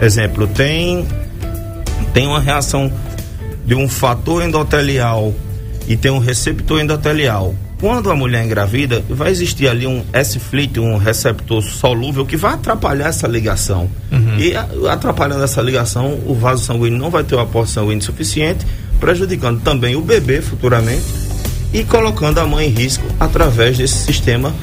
Exemplo, 0.00 0.46
tem, 0.46 1.06
tem 2.12 2.26
uma 2.26 2.40
reação 2.40 2.92
de 3.64 3.74
um 3.74 3.88
fator 3.88 4.42
endotelial 4.42 5.34
e 5.86 5.96
tem 5.96 6.10
um 6.10 6.18
receptor 6.18 6.80
endotelial. 6.80 7.54
Quando 7.80 8.10
a 8.10 8.16
mulher 8.16 8.44
engravida, 8.44 9.04
vai 9.10 9.30
existir 9.30 9.68
ali 9.68 9.86
um 9.86 10.02
S-FLIT, 10.12 10.80
um 10.80 10.96
receptor 10.96 11.62
solúvel 11.62 12.24
que 12.24 12.36
vai 12.36 12.54
atrapalhar 12.54 13.08
essa 13.08 13.26
ligação. 13.26 13.90
Uhum. 14.10 14.38
E 14.38 14.54
atrapalhando 14.88 15.44
essa 15.44 15.60
ligação, 15.60 16.18
o 16.26 16.34
vaso 16.34 16.64
sanguíneo 16.64 16.98
não 16.98 17.10
vai 17.10 17.24
ter 17.24 17.34
o 17.34 17.40
aporte 17.40 17.72
sanguíneo 17.72 18.02
suficiente, 18.02 18.64
prejudicando 18.98 19.60
também 19.60 19.96
o 19.96 20.00
bebê 20.00 20.40
futuramente 20.40 21.23
e 21.74 21.82
colocando 21.84 22.38
a 22.38 22.46
mãe 22.46 22.68
em 22.68 22.70
risco 22.70 23.04
através 23.18 23.76
desse 23.76 23.96
sistema 23.96 24.54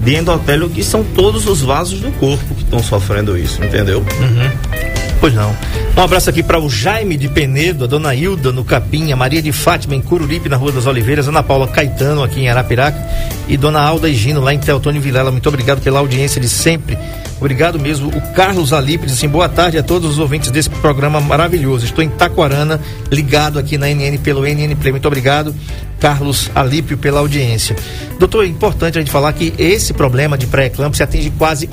de 0.00 0.16
endotélio, 0.16 0.68
que 0.68 0.82
são 0.82 1.04
todos 1.04 1.46
os 1.46 1.60
vasos 1.60 2.00
do 2.00 2.10
corpo 2.12 2.54
que 2.54 2.64
estão 2.64 2.82
sofrendo 2.82 3.38
isso, 3.38 3.62
entendeu? 3.62 4.00
Uhum. 4.00 4.99
Pois 5.20 5.34
não. 5.34 5.54
Um 5.94 6.00
abraço 6.00 6.30
aqui 6.30 6.42
para 6.42 6.58
o 6.58 6.70
Jaime 6.70 7.18
de 7.18 7.28
Penedo, 7.28 7.84
a 7.84 7.86
dona 7.86 8.14
Hilda 8.14 8.50
no 8.52 8.64
Capim, 8.64 9.12
a 9.12 9.16
Maria 9.16 9.42
de 9.42 9.52
Fátima 9.52 9.94
em 9.94 10.00
Cururipe, 10.00 10.48
na 10.48 10.56
Rua 10.56 10.72
das 10.72 10.86
Oliveiras, 10.86 11.28
Ana 11.28 11.42
Paula 11.42 11.68
Caetano 11.68 12.22
aqui 12.22 12.40
em 12.40 12.48
Arapiraca 12.48 12.98
e 13.46 13.54
dona 13.54 13.82
Alda 13.82 14.08
Higino 14.08 14.40
lá 14.40 14.54
em 14.54 14.58
Teotônio 14.58 15.02
Vilela. 15.02 15.30
Muito 15.30 15.46
obrigado 15.46 15.82
pela 15.82 15.98
audiência 15.98 16.40
de 16.40 16.48
sempre. 16.48 16.96
Obrigado 17.38 17.78
mesmo. 17.78 18.08
O 18.08 18.20
Carlos 18.32 18.72
Alipe 18.72 19.04
diz 19.04 19.16
assim: 19.16 19.28
boa 19.28 19.46
tarde 19.46 19.76
a 19.76 19.82
todos 19.82 20.12
os 20.12 20.18
ouvintes 20.18 20.50
desse 20.50 20.70
programa 20.70 21.20
maravilhoso. 21.20 21.84
Estou 21.84 22.02
em 22.02 22.08
Taquarana, 22.08 22.80
ligado 23.10 23.58
aqui 23.58 23.76
na 23.76 23.88
NN 23.88 24.16
pelo 24.18 24.46
NN 24.46 24.74
Play. 24.76 24.92
Muito 24.92 25.06
obrigado, 25.06 25.54
Carlos 25.98 26.50
Alípio, 26.54 26.96
pela 26.96 27.20
audiência. 27.20 27.76
Doutor, 28.18 28.44
é 28.44 28.48
importante 28.48 28.96
a 28.96 29.00
gente 29.02 29.10
falar 29.10 29.34
que 29.34 29.52
esse 29.58 29.92
problema 29.92 30.38
de 30.38 30.46
pré-eclâmpsia 30.46 31.04
atinge 31.04 31.30
quase 31.36 31.68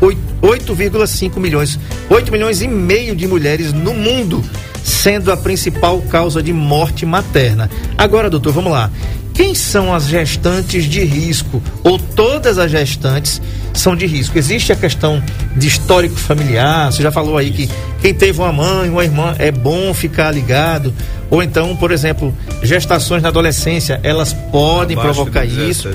8,5 0.00 1.38
milhões, 1.38 1.78
8 2.10 2.30
milhões 2.30 2.62
e 2.62 2.68
meio 2.68 3.14
de 3.16 3.26
mulheres 3.26 3.72
no 3.72 3.94
mundo, 3.94 4.44
sendo 4.82 5.32
a 5.32 5.36
principal 5.36 6.00
causa 6.02 6.42
de 6.42 6.52
morte 6.52 7.06
materna. 7.06 7.70
Agora, 7.96 8.30
doutor, 8.30 8.52
vamos 8.52 8.72
lá. 8.72 8.90
Quem 9.36 9.54
são 9.54 9.94
as 9.94 10.06
gestantes 10.06 10.86
de 10.86 11.04
risco? 11.04 11.62
Ou 11.84 11.98
todas 11.98 12.56
as 12.56 12.70
gestantes 12.70 13.40
são 13.74 13.94
de 13.94 14.06
risco? 14.06 14.38
Existe 14.38 14.72
a 14.72 14.76
questão 14.76 15.22
de 15.54 15.68
histórico 15.68 16.16
familiar? 16.16 16.90
Você 16.90 17.02
já 17.02 17.12
falou 17.12 17.36
aí 17.36 17.50
que 17.50 17.68
quem 18.00 18.14
teve 18.14 18.40
uma 18.40 18.50
mãe, 18.50 18.88
uma 18.88 19.04
irmã, 19.04 19.34
é 19.38 19.50
bom 19.52 19.92
ficar 19.92 20.30
ligado. 20.30 20.92
Ou 21.28 21.42
então, 21.42 21.76
por 21.76 21.92
exemplo, 21.92 22.34
gestações 22.62 23.22
na 23.22 23.28
adolescência, 23.28 24.00
elas 24.02 24.32
podem 24.32 24.96
Abaixo 24.96 25.14
provocar 25.14 25.44
isso. 25.44 25.90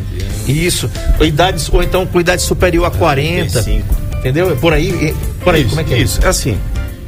Isso. 0.48 0.88
Ou, 1.20 1.26
idades, 1.26 1.68
ou 1.74 1.82
então 1.82 2.06
com 2.06 2.20
idade 2.20 2.44
superior 2.44 2.86
a 2.86 2.92
40. 2.92 3.64
35. 3.64 4.02
Entendeu? 4.20 4.56
Por 4.58 4.72
aí, 4.72 5.16
por 5.44 5.56
aí, 5.56 5.62
isso, 5.62 5.70
como 5.70 5.82
é 5.82 5.84
que 5.84 5.94
é? 5.96 5.98
Isso, 5.98 6.20
é 6.24 6.28
assim. 6.28 6.56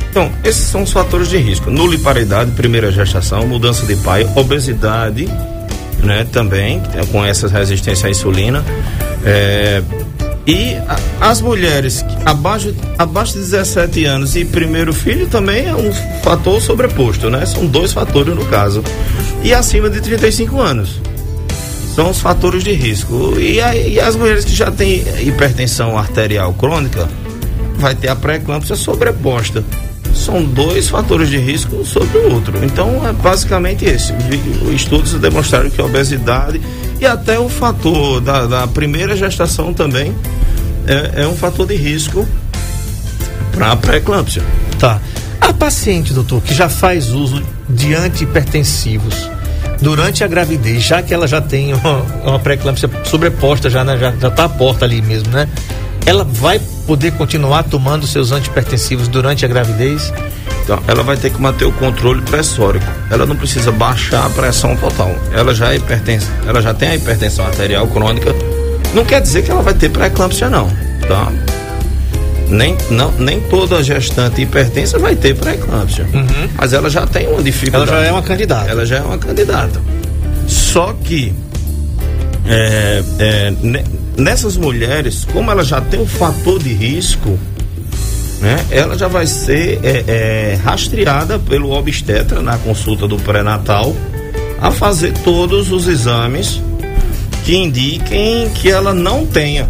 Então, 0.09 0.31
esses 0.43 0.63
são 0.63 0.81
os 0.81 0.91
fatores 0.91 1.29
de 1.29 1.37
risco. 1.37 1.69
Nuliparidade, 1.69 2.51
primeira 2.51 2.91
gestação, 2.91 3.47
mudança 3.47 3.85
de 3.85 3.95
pai, 3.97 4.27
obesidade, 4.35 5.27
né, 6.03 6.27
também, 6.31 6.81
com 7.11 7.23
essa 7.23 7.47
resistência 7.47 8.07
à 8.07 8.11
insulina. 8.11 8.63
É, 9.25 9.81
e 10.45 10.75
as 11.21 11.39
mulheres 11.39 12.03
abaixo, 12.25 12.75
abaixo 12.97 13.33
de 13.33 13.39
17 13.39 14.03
anos 14.05 14.35
e 14.35 14.43
primeiro 14.43 14.93
filho 14.93 15.27
também 15.27 15.67
é 15.67 15.73
um 15.73 15.91
fator 16.21 16.61
sobreposto, 16.61 17.29
né? 17.29 17.45
São 17.45 17.65
dois 17.65 17.93
fatores 17.93 18.35
no 18.35 18.45
caso. 18.45 18.83
E 19.41 19.53
acima 19.53 19.89
de 19.89 20.01
35 20.01 20.59
anos. 20.59 20.99
São 21.95 22.09
os 22.09 22.19
fatores 22.19 22.63
de 22.63 22.73
risco. 22.73 23.35
E, 23.39 23.59
e 23.59 23.99
as 23.99 24.15
mulheres 24.15 24.43
que 24.43 24.53
já 24.53 24.69
têm 24.69 25.03
hipertensão 25.21 25.97
arterial 25.97 26.53
crônica, 26.53 27.07
vai 27.77 27.95
ter 27.95 28.09
a 28.09 28.15
pré-eclâmpsia 28.15 28.75
sobreposta 28.75 29.63
são 30.13 30.43
dois 30.43 30.87
fatores 30.89 31.29
de 31.29 31.37
risco 31.37 31.85
sobre 31.85 32.17
o 32.17 32.33
outro. 32.33 32.63
Então 32.63 33.07
é 33.07 33.11
basicamente 33.11 33.85
esse. 33.85 34.13
Estudos 34.73 35.13
demonstraram 35.13 35.69
que 35.69 35.81
a 35.81 35.85
obesidade 35.85 36.61
e 36.99 37.05
até 37.05 37.39
o 37.39 37.49
fator 37.49 38.21
da, 38.21 38.45
da 38.45 38.67
primeira 38.67 39.15
gestação 39.15 39.73
também 39.73 40.15
é, 40.87 41.23
é 41.23 41.27
um 41.27 41.35
fator 41.35 41.67
de 41.67 41.75
risco 41.75 42.27
para 43.51 43.71
a 43.71 43.75
pré-eclâmpsia. 43.75 44.43
Tá. 44.79 44.99
A 45.39 45.53
paciente, 45.53 46.13
doutor, 46.13 46.41
que 46.41 46.53
já 46.53 46.69
faz 46.69 47.09
uso 47.09 47.43
de 47.69 47.93
antihipertensivos 47.93 49.29
durante 49.81 50.23
a 50.23 50.27
gravidez, 50.27 50.81
já 50.83 51.01
que 51.01 51.13
ela 51.13 51.27
já 51.27 51.41
tem 51.41 51.73
uma, 51.73 51.97
uma 52.23 52.39
pré-eclâmpsia 52.39 52.89
sobreposta, 53.03 53.69
já, 53.69 53.83
né, 53.83 53.97
já, 53.97 54.11
já 54.11 54.31
tá 54.31 54.45
à 54.45 54.49
porta 54.49 54.85
ali 54.85 55.01
mesmo, 55.01 55.29
né? 55.31 55.47
Ela 56.05 56.23
vai 56.23 56.59
poder 56.85 57.11
continuar 57.13 57.63
tomando 57.63 58.05
seus 58.05 58.31
antipertensivos 58.31 59.07
durante 59.07 59.45
a 59.45 59.47
gravidez? 59.47 60.13
Então, 60.63 60.81
ela 60.87 61.03
vai 61.03 61.17
ter 61.17 61.29
que 61.29 61.41
manter 61.41 61.65
o 61.65 61.71
controle 61.73 62.21
pressórico. 62.21 62.85
Ela 63.09 63.25
não 63.25 63.35
precisa 63.35 63.71
baixar 63.71 64.25
a 64.25 64.29
pressão 64.29 64.75
total. 64.77 65.13
Ela 65.33 65.53
já, 65.53 65.73
é 65.73 65.75
hipertens... 65.75 66.29
ela 66.47 66.61
já 66.61 66.73
tem 66.73 66.89
a 66.89 66.95
hipertensão 66.95 67.45
arterial 67.45 67.87
crônica. 67.87 68.33
Não 68.93 69.03
quer 69.03 69.21
dizer 69.21 69.43
que 69.43 69.51
ela 69.51 69.61
vai 69.61 69.73
ter 69.73 69.89
pré-eclâmpsia, 69.89 70.49
não, 70.49 70.69
tá? 71.07 71.31
nem, 72.53 72.77
não, 72.89 73.11
nem 73.13 73.41
toda 73.41 73.83
gestante 73.83 74.41
hipertensa 74.41 74.99
vai 74.99 75.15
ter 75.15 75.35
pré-eclâmpsia. 75.35 76.05
Uhum. 76.13 76.49
Mas 76.55 76.73
ela 76.73 76.89
já 76.89 77.05
tem 77.05 77.27
uma 77.27 77.41
dificuldade. 77.41 77.91
Ela 77.91 78.01
já 78.01 78.07
é 78.07 78.11
uma 78.11 78.21
candidata. 78.21 78.69
Ela 78.69 78.85
já 78.85 78.97
é 78.97 79.01
uma 79.01 79.17
candidata. 79.17 79.81
Só 80.47 80.93
que 81.03 81.33
é, 82.45 83.03
é, 83.19 83.53
nessas 84.17 84.57
mulheres, 84.57 85.25
como 85.31 85.49
ela 85.51 85.63
já 85.63 85.81
tem 85.81 85.99
um 85.99 86.07
fator 86.07 86.61
de 86.61 86.73
risco, 86.73 87.37
né, 88.39 88.65
ela 88.71 88.97
já 88.97 89.07
vai 89.07 89.25
ser 89.25 89.79
é, 89.83 90.03
é, 90.07 90.59
rastreada 90.63 91.39
pelo 91.39 91.71
obstetra 91.71 92.41
na 92.41 92.57
consulta 92.57 93.07
do 93.07 93.17
pré-natal 93.17 93.95
a 94.59 94.69
fazer 94.69 95.13
todos 95.23 95.71
os 95.71 95.87
exames 95.87 96.61
que 97.45 97.55
indiquem 97.55 98.49
que 98.49 98.69
ela 98.69 98.93
não 98.93 99.25
tenha. 99.25 99.69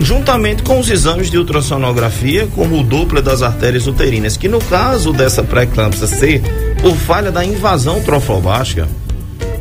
Juntamente 0.00 0.62
com 0.62 0.78
os 0.78 0.90
exames 0.90 1.30
de 1.30 1.38
ultrassonografia, 1.38 2.46
como 2.54 2.80
o 2.80 2.82
Doppler 2.82 3.22
das 3.22 3.42
artérias 3.42 3.86
uterinas, 3.86 4.36
que 4.36 4.48
no 4.48 4.58
caso 4.58 5.12
dessa 5.12 5.42
pré-eclâmpsia 5.42 6.06
ser 6.06 6.42
por 6.82 6.94
falha 6.96 7.32
da 7.32 7.44
invasão 7.44 8.00
trofobástica, 8.02 8.86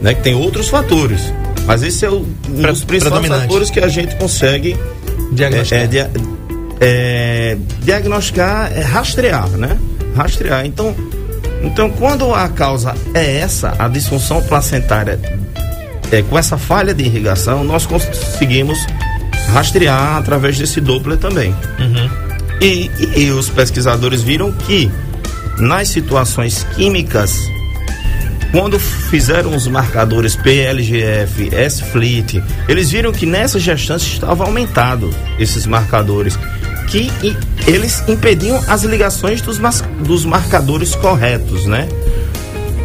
né, 0.02 0.14
que 0.14 0.22
tem 0.22 0.36
outros 0.36 0.68
fatores, 0.68 1.22
mas 1.66 1.84
esse 1.84 2.06
é 2.06 2.10
o, 2.10 2.18
um 2.20 2.26
Pre- 2.62 2.72
dos 2.72 2.84
principais 2.84 3.22
fatores 3.42 3.70
que 3.70 3.80
a 3.80 3.88
gente 3.88 4.16
consegue 4.16 4.78
Diagnóstico. 5.32 5.76
é, 5.76 5.84
é, 5.98 6.10
é, 6.82 7.58
diagnosticar, 7.82 8.72
é 8.74 8.82
rastrear, 8.82 9.48
né? 9.50 9.78
Rastrear. 10.16 10.66
Então, 10.66 10.96
então, 11.64 11.90
quando 11.90 12.34
a 12.34 12.48
causa 12.50 12.94
é 13.14 13.38
essa, 13.38 13.74
a 13.80 13.88
disfunção 13.88 14.42
placentária, 14.44 15.20
é, 16.12 16.22
com 16.22 16.38
essa 16.38 16.58
falha 16.58 16.94
de 16.94 17.04
irrigação, 17.04 17.64
nós 17.64 17.86
conseguimos 17.86 18.78
rastrear 19.54 20.18
através 20.18 20.58
desse 20.58 20.80
Doppler 20.80 21.18
também. 21.18 21.56
E, 22.62 22.90
e- 23.16 23.20
e 23.26 23.32
os 23.32 23.50
pesquisadores 23.50 24.22
viram 24.22 24.52
que 24.52 24.92
nas 25.58 25.88
situações 25.90 26.66
químicas 26.76 27.40
quando 28.56 28.80
fizeram 28.80 29.54
os 29.54 29.68
marcadores 29.68 30.38
PLGF, 30.38 31.54
S-FLIT, 31.54 32.42
eles 32.70 32.90
viram 32.90 33.12
que 33.12 33.26
nessas 33.26 33.62
gestantes 33.62 34.08
estava 34.08 34.46
aumentado 34.46 35.14
esses 35.38 35.66
marcadores, 35.66 36.40
que 36.88 37.12
eles 37.68 38.02
impediam 38.08 38.64
as 38.66 38.86
ligações 38.86 39.42
dos, 39.42 39.60
dos 40.00 40.24
marcadores 40.24 40.96
corretos, 40.96 41.66
né? 41.66 41.90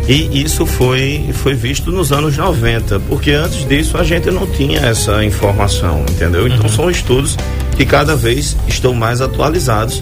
E 0.09 0.43
isso 0.43 0.67
foi, 0.67 1.31
foi 1.35 1.55
visto 1.55 1.93
nos 1.93 2.11
anos 2.11 2.37
90, 2.37 2.99
porque 3.09 3.31
antes 3.31 3.65
disso 3.69 3.97
a 3.97 4.03
gente 4.03 4.29
não 4.29 4.49
tinha 4.49 4.81
essa 4.81 5.25
informação, 5.25 6.05
entendeu? 6.11 6.49
Então 6.49 6.69
são 6.69 6.91
estudos 6.91 7.37
que 7.77 7.87
cada 7.87 8.17
vez 8.17 8.57
estão 8.67 8.93
mais 8.93 9.21
atualizados, 9.21 10.00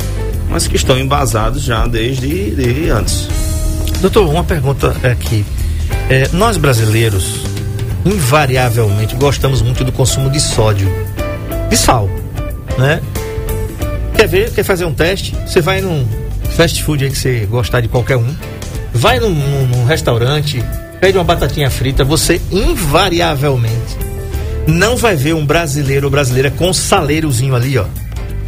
mas 0.49 0.67
que 0.67 0.77
estão 0.77 0.99
embasados 0.99 1.63
já 1.63 1.87
desde 1.87 2.53
de 2.53 2.89
antes. 2.89 3.29
Doutor, 4.01 4.31
uma 4.31 4.45
pergunta 4.45 4.97
aqui. 5.03 5.45
É, 6.11 6.29
nós 6.33 6.57
brasileiros, 6.57 7.41
invariavelmente, 8.05 9.15
gostamos 9.17 9.61
muito 9.61 9.85
do 9.85 9.93
consumo 9.93 10.31
de 10.31 10.41
sódio, 10.41 10.91
de 11.69 11.77
sal, 11.77 12.09
né? 12.79 13.01
Quer 14.17 14.27
ver? 14.27 14.51
Quer 14.53 14.65
fazer 14.65 14.85
um 14.85 14.95
teste? 14.95 15.37
Você 15.47 15.61
vai 15.61 15.81
num 15.81 16.07
fast 16.57 16.83
food 16.83 17.05
aí 17.05 17.11
que 17.11 17.19
você 17.19 17.47
gostar 17.47 17.81
de 17.83 17.89
qualquer 17.89 18.17
um, 18.17 18.35
vai 18.93 19.21
num, 19.21 19.31
num- 19.31 19.67
num 19.67 19.85
restaurante, 19.85 20.65
pede 21.01 21.19
uma 21.19 21.25
batatinha 21.25 21.71
frita, 21.71 22.05
você 22.05 22.41
invariavelmente 22.51 24.09
não 24.67 24.97
vai 24.99 25.17
ver 25.17 25.35
um 25.35 25.47
brasileiro 25.47 26.07
ou 26.09 26.11
brasileira 26.11 26.51
com 26.51 26.69
um 26.69 26.73
saleirozinho 26.75 27.55
ali, 27.55 27.79
ó. 27.79 27.87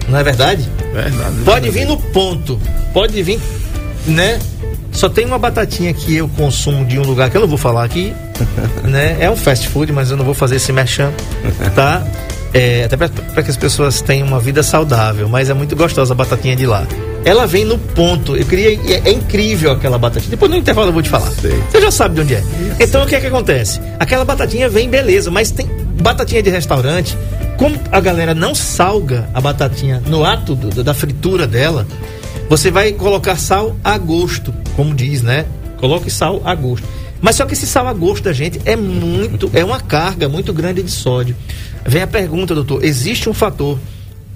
Não 0.06 0.18
é 0.18 0.22
verdade? 0.22 0.68
Verdade. 0.92 1.36
Pode 1.46 1.70
vir 1.70 1.86
no 1.86 1.96
ponto. 1.96 2.60
Pode 2.92 3.22
vir, 3.22 3.40
né? 4.06 4.38
Só 5.00 5.08
tem 5.08 5.24
uma 5.24 5.38
batatinha 5.38 5.94
que 5.94 6.14
eu 6.16 6.28
consumo 6.28 6.84
de 6.84 6.98
um 6.98 7.02
lugar 7.02 7.30
que 7.30 7.36
eu 7.38 7.40
não 7.40 7.48
vou 7.48 7.56
falar 7.56 7.84
aqui, 7.84 8.12
né? 8.84 9.16
É 9.18 9.30
um 9.30 9.36
fast 9.36 9.66
food, 9.68 9.90
mas 9.94 10.10
eu 10.10 10.16
não 10.18 10.26
vou 10.26 10.34
fazer 10.34 10.56
esse 10.56 10.70
merchan, 10.74 11.10
tá? 11.74 12.06
É, 12.52 12.84
até 12.84 12.98
para 12.98 13.42
que 13.42 13.50
as 13.50 13.56
pessoas 13.56 14.02
tenham 14.02 14.26
uma 14.28 14.38
vida 14.38 14.62
saudável, 14.62 15.26
mas 15.26 15.48
é 15.48 15.54
muito 15.54 15.74
gostosa 15.74 16.12
a 16.12 16.14
batatinha 16.16 16.54
de 16.54 16.66
lá. 16.66 16.86
Ela 17.24 17.46
vem 17.46 17.64
no 17.64 17.78
ponto. 17.78 18.36
Eu 18.36 18.44
queria. 18.44 18.74
É, 18.94 19.08
é 19.08 19.12
incrível 19.12 19.72
aquela 19.72 19.96
batatinha. 19.96 20.32
Depois 20.32 20.50
no 20.50 20.56
intervalo 20.58 20.88
eu 20.88 20.92
vou 20.92 21.02
te 21.02 21.08
falar. 21.08 21.30
Sei. 21.30 21.50
Você 21.70 21.80
já 21.80 21.90
sabe 21.90 22.16
de 22.16 22.20
onde 22.20 22.34
é. 22.34 22.42
Então 22.78 23.02
o 23.02 23.06
que 23.06 23.14
é 23.14 23.20
que 23.20 23.26
acontece? 23.26 23.80
Aquela 23.98 24.24
batatinha 24.26 24.68
vem 24.68 24.90
beleza, 24.90 25.30
mas 25.30 25.50
tem 25.50 25.66
batatinha 26.02 26.42
de 26.42 26.50
restaurante. 26.50 27.16
Como 27.56 27.74
a 27.90 28.00
galera 28.00 28.34
não 28.34 28.54
salga 28.54 29.28
a 29.32 29.40
batatinha 29.40 30.02
no 30.06 30.24
ato 30.26 30.54
do- 30.54 30.82
da 30.84 30.92
fritura 30.92 31.46
dela, 31.46 31.86
você 32.50 32.68
vai 32.68 32.90
colocar 32.92 33.36
sal 33.36 33.76
a 33.84 33.96
gosto, 33.96 34.52
como 34.74 34.92
diz, 34.92 35.22
né? 35.22 35.46
Coloque 35.76 36.10
sal 36.10 36.42
a 36.44 36.52
gosto. 36.52 36.84
Mas 37.22 37.36
só 37.36 37.46
que 37.46 37.52
esse 37.52 37.64
sal 37.64 37.86
a 37.86 37.92
gosto 37.92 38.24
da 38.24 38.32
gente 38.32 38.60
é 38.64 38.74
muito, 38.74 39.48
é 39.54 39.64
uma 39.64 39.78
carga 39.78 40.28
muito 40.28 40.52
grande 40.52 40.82
de 40.82 40.90
sódio. 40.90 41.36
Vem 41.86 42.02
a 42.02 42.08
pergunta, 42.08 42.52
doutor: 42.52 42.82
existe 42.82 43.30
um 43.30 43.32
fator 43.32 43.78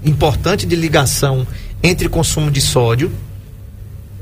importante 0.01 0.65
de 0.65 0.77
ligação 0.77 1.45
entre 1.83 2.07
consumo 2.07 2.49
de 2.49 2.61
sódio 2.61 3.11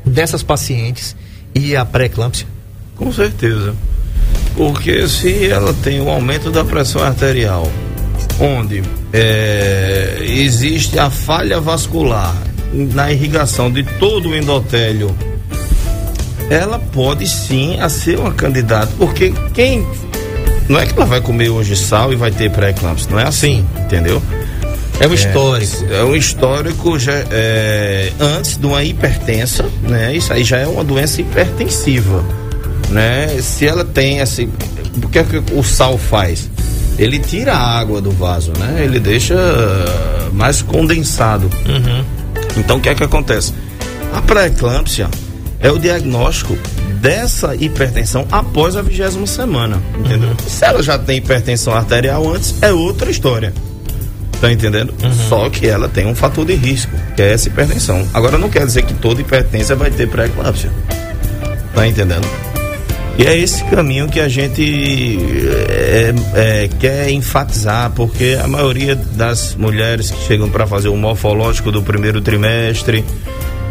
dessas 0.03 0.41
pacientes 0.41 1.15
e 1.53 1.75
a 1.75 1.85
pré-eclâmpsia? 1.85 2.47
Com 2.95 3.13
certeza. 3.13 3.75
Porque 4.57 5.07
se 5.07 5.47
ela 5.47 5.71
tem 5.71 6.01
um 6.01 6.09
aumento 6.09 6.49
da 6.49 6.65
pressão 6.65 7.03
arterial, 7.03 7.71
onde 8.39 8.81
é, 9.13 10.17
existe 10.19 10.97
a 10.97 11.11
falha 11.11 11.61
vascular 11.61 12.35
na 12.73 13.11
irrigação 13.11 13.71
de 13.71 13.83
todo 13.83 14.29
o 14.29 14.35
endotélio, 14.35 15.15
ela 16.49 16.79
pode 16.79 17.27
sim 17.27 17.79
a 17.79 17.87
ser 17.87 18.19
uma 18.19 18.33
candidata, 18.33 18.91
porque 18.97 19.33
quem 19.53 19.85
não 20.67 20.79
é 20.79 20.85
que 20.85 20.93
ela 20.93 21.05
vai 21.05 21.21
comer 21.21 21.49
hoje 21.49 21.75
sal 21.75 22.11
e 22.11 22.15
vai 22.15 22.31
ter 22.31 22.49
pré-eclâmpsia, 22.51 23.09
não 23.11 23.19
é 23.19 23.27
assim, 23.27 23.65
entendeu? 23.85 24.21
É 24.99 25.07
um 25.07 25.13
histórico. 25.13 25.85
É 25.91 26.03
um 26.03 26.15
histórico 26.15 26.99
já, 26.99 27.13
é, 27.31 28.11
antes 28.19 28.57
de 28.57 28.65
uma 28.65 28.83
hipertensa, 28.83 29.65
né? 29.81 30.15
Isso 30.15 30.31
aí 30.31 30.43
já 30.43 30.57
é 30.57 30.67
uma 30.67 30.83
doença 30.83 31.19
hipertensiva, 31.19 32.23
né? 32.89 33.27
Se 33.41 33.67
ela 33.67 33.83
tem 33.83 34.19
esse, 34.19 34.47
o 35.03 35.09
que 35.09 35.19
é 35.19 35.23
que 35.23 35.37
o 35.53 35.63
sal 35.63 35.97
faz? 35.97 36.49
Ele 36.97 37.17
tira 37.19 37.53
a 37.53 37.79
água 37.79 37.99
do 37.99 38.11
vaso, 38.11 38.53
né? 38.57 38.83
Ele 38.83 38.99
deixa 38.99 39.35
mais 40.31 40.61
condensado. 40.61 41.49
Então 42.57 42.77
o 42.77 42.81
que 42.81 42.89
é 42.89 42.95
que 42.95 43.03
acontece? 43.03 43.53
A 44.13 44.21
pré-eclâmpsia 44.21 45.09
é 45.59 45.71
o 45.71 45.79
diagnóstico 45.79 46.57
dessa 47.01 47.55
hipertensão 47.55 48.25
após 48.31 48.75
a 48.75 48.81
vigésima 48.81 49.25
semana, 49.25 49.81
entendeu? 49.99 50.35
Se 50.47 50.63
ela 50.63 50.83
já 50.83 50.97
tem 50.97 51.17
hipertensão 51.17 51.73
arterial 51.73 52.27
antes, 52.29 52.55
é 52.61 52.71
outra 52.71 53.09
história. 53.09 53.53
Tá 54.39 54.51
entendendo? 54.51 54.93
Só 55.29 55.49
que 55.49 55.67
ela 55.67 55.87
tem 55.87 56.05
um 56.05 56.13
fator 56.13 56.45
de 56.45 56.53
risco, 56.53 56.91
que 57.15 57.21
é 57.21 57.31
essa 57.31 57.47
hipertensão. 57.47 58.05
Agora 58.13 58.37
não 58.37 58.49
quer 58.49 58.65
dizer 58.65 58.83
que 58.83 58.93
toda 58.93 59.21
hipertensão 59.21 59.77
vai 59.77 59.89
ter 59.89 60.07
pré-eclâmpsia. 60.09 60.69
Tá 61.73 61.87
entendendo? 61.87 62.27
E 63.17 63.25
é 63.27 63.37
esse 63.37 63.63
caminho 63.65 64.07
que 64.09 64.19
a 64.19 64.27
gente 64.27 65.19
é, 65.77 66.13
é, 66.33 66.69
quer 66.79 67.09
enfatizar, 67.11 67.91
porque 67.91 68.37
a 68.43 68.47
maioria 68.47 68.95
das 68.95 69.55
mulheres 69.55 70.09
que 70.09 70.25
chegam 70.25 70.49
para 70.49 70.65
fazer 70.65 70.87
o 70.87 70.97
morfológico 70.97 71.71
do 71.71 71.83
primeiro 71.83 72.21
trimestre, 72.21 73.05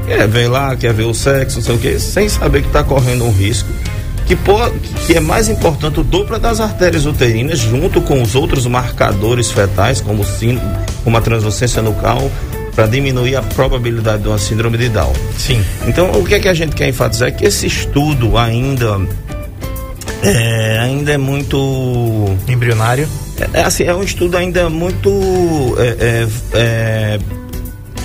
quer 0.07 0.29
ver 0.29 0.47
lá, 0.49 0.77
quer 0.77 0.93
ver 0.95 1.05
o 1.05 1.15
sexo, 1.15 1.57
não 1.59 1.65
sei 1.65 1.75
o 1.75 1.79
quê, 1.79 1.99
sem 1.99 2.29
saber 2.29 2.61
que 2.63 2.69
está 2.69 2.85
correndo 2.85 3.25
um 3.25 3.33
risco. 3.33 3.69
Que, 4.27 4.37
que 5.07 5.17
é 5.17 5.21
mais 5.21 5.49
importante 5.49 5.99
o 5.99 6.05
Doppler 6.05 6.39
das 6.39 6.61
artérias 6.61 7.05
uterinas, 7.05 7.59
junto 7.59 8.01
com 8.01 8.23
os 8.23 8.37
outros 8.37 8.65
marcadores 8.67 9.51
fetais, 9.51 10.01
como, 10.01 10.25
sín- 10.25 10.61
como 11.03 11.17
a 11.17 11.21
translucência 11.21 11.83
nucal, 11.83 12.31
para 12.75 12.87
diminuir 12.87 13.37
a 13.37 13.43
probabilidade 13.43 14.23
de 14.23 14.29
uma 14.29 14.39
síndrome 14.39 14.79
de 14.79 14.89
Down. 14.89 15.13
Sim. 15.37 15.63
Então, 15.87 16.11
o 16.13 16.25
que 16.25 16.37
é 16.37 16.41
que 16.41 16.49
a 16.49 16.55
gente 16.55 16.75
quer 16.75 16.89
enfatizar 16.89 17.29
é 17.29 17.31
que 17.33 17.45
esse 17.45 17.67
estudo 17.67 18.39
ainda 18.39 18.99
é, 20.23 20.79
ainda 20.81 21.13
é 21.13 21.19
muito 21.19 21.57
Embrionário. 22.49 23.09
é, 23.55 23.61
é 23.61 23.63
assim, 23.65 23.85
é 23.85 23.95
um 23.95 24.03
estudo 24.03 24.37
ainda 24.37 24.69
muito 24.71 25.11
é, 25.79 25.87
é, 25.99 26.29
é, 26.55 27.19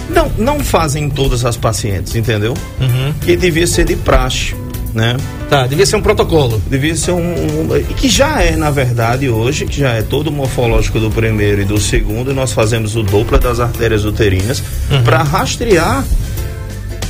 não 0.10 0.32
não 0.38 0.60
fazem 0.60 1.04
em 1.06 1.10
todas 1.10 1.46
as 1.46 1.58
pacientes, 1.58 2.16
entendeu? 2.16 2.54
Uhum. 2.80 3.14
Que 3.22 3.36
devia 3.36 3.68
ser 3.68 3.86
de 3.86 3.96
praxe, 3.96 4.56
né? 4.94 5.18
Tá, 5.50 5.66
devia 5.68 5.86
ser 5.86 5.96
um 5.98 6.02
protocolo. 6.02 6.62
Devia 6.70 6.96
ser 6.96 7.12
um, 7.12 7.18
um- 7.20 7.84
que 7.96 8.10
já 8.10 8.42
é 8.42 8.56
na 8.56 8.70
verdade 8.72 9.30
hoje, 9.30 9.66
que 9.66 9.80
já 9.80 9.92
é 9.94 10.02
todo 10.02 10.28
o 10.28 10.32
morfológico 10.32 11.00
do 11.00 11.10
primeiro 11.12 11.62
e 11.62 11.66
do 11.66 11.80
segundo, 11.80 12.34
nós 12.34 12.52
fazemos 12.52 12.96
o 12.96 13.04
Doppler 13.04 13.40
das 13.40 13.60
artérias 13.60 14.06
uterinas 14.06 14.64
para 15.06 15.22
rastrear 15.24 16.04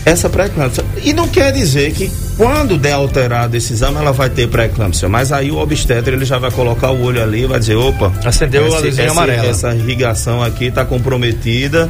essa 0.07 0.29
pré-eclâmpsia. 0.29 0.85
E 1.03 1.11
não 1.11 1.27
quer 1.27 1.51
dizer 1.51 1.91
que 1.91 2.09
quando 2.37 2.77
der 2.77 2.93
alterado 2.93 3.57
esse 3.57 3.73
exame 3.73 3.97
ela 3.97 4.13
vai 4.13 4.29
ter 4.29 4.47
pré-eclâmpsia, 4.47 5.09
mas 5.09 5.33
aí 5.33 5.51
o 5.51 5.57
obstetra 5.57 6.15
ele 6.15 6.23
já 6.23 6.37
vai 6.37 6.49
colocar 6.49 6.91
o 6.91 7.03
olho 7.03 7.21
ali 7.21 7.43
e 7.43 7.45
vai 7.45 7.59
dizer, 7.59 7.75
opa, 7.75 8.13
Acendeu 8.23 8.73
a 8.73 8.79
luzinha 8.79 9.11
amarela. 9.11 9.47
essa 9.47 9.75
irrigação 9.75 10.41
aqui 10.41 10.65
está 10.65 10.85
comprometida, 10.85 11.89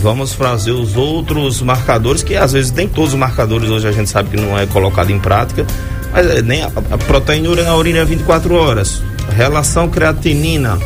vamos 0.00 0.32
fazer 0.32 0.70
os 0.70 0.96
outros 0.96 1.60
marcadores, 1.62 2.22
que 2.22 2.36
às 2.36 2.52
vezes 2.52 2.70
nem 2.70 2.86
todos 2.86 3.12
os 3.12 3.18
marcadores 3.18 3.68
hoje 3.68 3.88
a 3.88 3.92
gente 3.92 4.08
sabe 4.08 4.30
que 4.30 4.36
não 4.40 4.56
é 4.56 4.64
colocado 4.66 5.10
em 5.10 5.18
prática, 5.18 5.66
mas 6.12 6.30
é, 6.30 6.42
nem 6.42 6.62
a, 6.62 6.66
a 6.66 6.98
proteína 6.98 7.62
na 7.62 7.76
urina 7.76 7.98
é 7.98 8.04
24 8.04 8.54
horas, 8.54 9.02
relação 9.34 9.88
creatinina. 9.88 10.78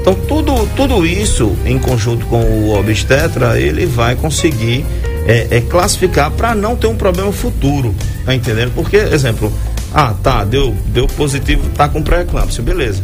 Então 0.00 0.14
tudo, 0.14 0.68
tudo 0.76 1.06
isso 1.06 1.56
em 1.64 1.78
conjunto 1.78 2.26
com 2.26 2.42
o 2.42 2.78
obstetra, 2.78 3.58
ele 3.58 3.86
vai 3.86 4.16
conseguir 4.16 4.84
é, 5.26 5.58
é 5.58 5.60
classificar 5.60 6.30
para 6.30 6.54
não 6.54 6.76
ter 6.76 6.86
um 6.86 6.96
problema 6.96 7.32
futuro, 7.32 7.94
tá 8.24 8.34
entendendo? 8.34 8.72
Porque, 8.74 8.96
exemplo, 8.96 9.52
ah, 9.94 10.14
tá, 10.22 10.44
deu, 10.44 10.74
deu 10.86 11.06
positivo, 11.06 11.68
tá 11.70 11.88
com 11.88 12.02
pré-eclâmpsia, 12.02 12.62
beleza. 12.62 13.02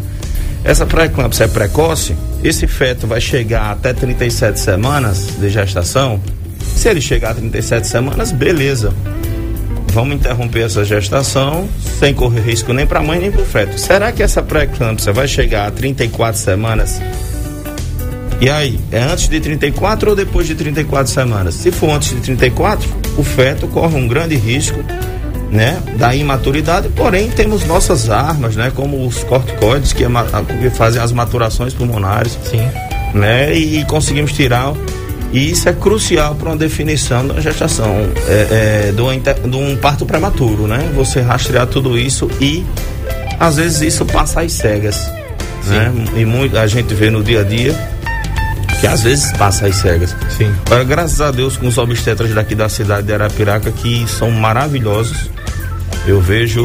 Essa 0.65 0.85
pré-eclâmpsia 0.85 1.45
é 1.45 1.49
precoce, 1.49 2.17
esse 2.43 2.67
feto 2.67 3.07
vai 3.07 3.21
chegar 3.21 3.71
até 3.71 3.93
37 3.93 4.59
semanas 4.59 5.29
de 5.39 5.49
gestação. 5.49 6.21
Se 6.75 6.89
ele 6.89 7.01
chegar 7.01 7.31
a 7.31 7.35
37 7.35 7.87
semanas, 7.87 8.33
beleza. 8.33 8.93
Vamos 9.93 10.17
interromper 10.17 10.65
essa 10.65 10.85
gestação 10.85 11.69
sem 11.99 12.13
correr 12.13 12.41
risco 12.41 12.73
nem 12.73 12.87
para 12.87 13.01
a 13.01 13.03
mãe 13.03 13.19
nem 13.19 13.31
para 13.31 13.43
o 13.43 13.45
feto. 13.45 13.79
Será 13.79 14.13
que 14.13 14.23
essa 14.23 14.43
pré-eclâmpsia 14.43 15.13
vai 15.13 15.27
chegar 15.27 15.67
a 15.67 15.71
34 15.71 16.41
semanas? 16.41 17.01
E 18.40 18.48
aí, 18.48 18.79
é 18.92 19.01
antes 19.01 19.29
de 19.29 19.40
34 19.40 20.11
ou 20.11 20.16
depois 20.16 20.46
de 20.46 20.55
34 20.55 21.12
semanas? 21.12 21.55
Se 21.55 21.72
for 21.72 21.90
antes 21.90 22.11
de 22.11 22.20
34, 22.20 22.88
o 23.16 23.24
feto 23.24 23.66
corre 23.66 23.96
um 23.96 24.07
grande 24.07 24.37
risco 24.37 24.79
né, 25.51 25.83
da 25.96 26.14
imaturidade, 26.14 26.88
porém 26.90 27.31
temos 27.31 27.64
nossas 27.64 28.11
armas, 28.11 28.55
né, 28.55 28.70
como 28.74 29.07
os 29.07 29.24
corticoides 29.24 29.92
que, 29.92 30.05
que 30.61 30.70
fazem 30.70 31.03
as 31.03 31.11
maturações 31.11 31.74
pulmonares, 31.74 32.38
Sim. 32.44 32.68
né, 33.14 33.57
e, 33.57 33.81
e 33.81 33.85
conseguimos 33.87 34.33
tirar 34.33 34.74
e 35.33 35.51
isso 35.51 35.68
é 35.68 35.72
crucial 35.72 36.35
para 36.35 36.48
uma 36.48 36.57
definição 36.57 37.27
da 37.27 37.40
gestação, 37.40 37.94
é, 38.29 38.88
é, 38.88 38.92
do, 38.92 39.05
de 39.48 39.57
um 39.57 39.77
parto 39.77 40.07
prematuro, 40.07 40.66
né? 40.66 40.90
Você 40.94 41.20
rastrear 41.20 41.66
tudo 41.66 41.98
isso 41.98 42.31
e 42.40 42.64
às 43.38 43.57
vezes 43.57 43.83
isso 43.83 44.07
passa 44.07 44.40
às 44.40 44.53
cegas, 44.53 44.96
Sim. 45.62 45.70
né? 45.70 45.92
E 46.16 46.24
muito, 46.24 46.57
a 46.57 46.66
gente 46.66 46.94
vê 46.94 47.11
no 47.11 47.22
dia 47.22 47.40
a 47.40 47.44
dia 47.44 47.77
que 48.81 48.87
às 48.87 49.03
vezes 49.03 49.33
passa 49.33 49.67
às 49.67 49.77
cegas. 49.77 50.14
Sim. 50.37 50.53
Agora, 50.67 50.85
graças 50.85 51.21
a 51.21 51.31
Deus 51.31 51.57
com 51.57 51.67
os 51.67 51.79
obstetras 51.79 52.33
daqui 52.35 52.55
da 52.55 52.69
cidade 52.69 53.07
de 53.07 53.12
Arapiraca 53.12 53.71
que 53.71 54.07
são 54.07 54.31
maravilhosos 54.31 55.31
eu 56.09 56.23
vejo 56.23 56.64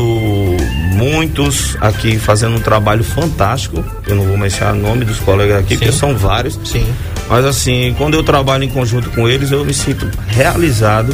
muitos 0.93 1.76
aqui 1.82 2.17
fazendo 2.17 2.56
um 2.56 2.62
trabalho 2.62 3.04
fantástico. 3.04 3.84
Eu 4.08 4.15
não 4.15 4.23
vou 4.23 4.38
mencionar 4.38 4.73
o 4.73 4.78
nome 4.78 5.04
dos 5.04 5.19
colegas 5.19 5.58
aqui, 5.58 5.73
Sim. 5.73 5.80
porque 5.80 5.91
são 5.91 6.15
vários. 6.15 6.58
Sim. 6.63 6.86
Mas 7.28 7.43
assim, 7.43 7.93
quando 7.97 8.13
eu 8.13 8.23
trabalho 8.23 8.63
em 8.63 8.69
conjunto 8.69 9.10
com 9.10 9.28
eles, 9.28 9.52
eu 9.52 9.65
me 9.65 9.73
sinto 9.73 10.10
realizado 10.28 11.13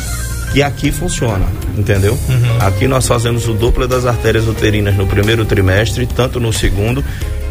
que 0.54 0.62
aqui 0.62 0.92
funciona, 0.92 1.46
entendeu? 1.76 2.14
Uhum. 2.28 2.68
Aqui 2.68 2.88
nós 2.88 3.08
fazemos 3.08 3.48
o 3.48 3.54
duplo 3.54 3.88
das 3.88 4.06
artérias 4.06 4.48
uterinas 4.48 4.96
no 4.96 5.08
primeiro 5.08 5.44
trimestre, 5.44 6.06
tanto 6.06 6.40
no 6.40 6.54
segundo, 6.54 7.04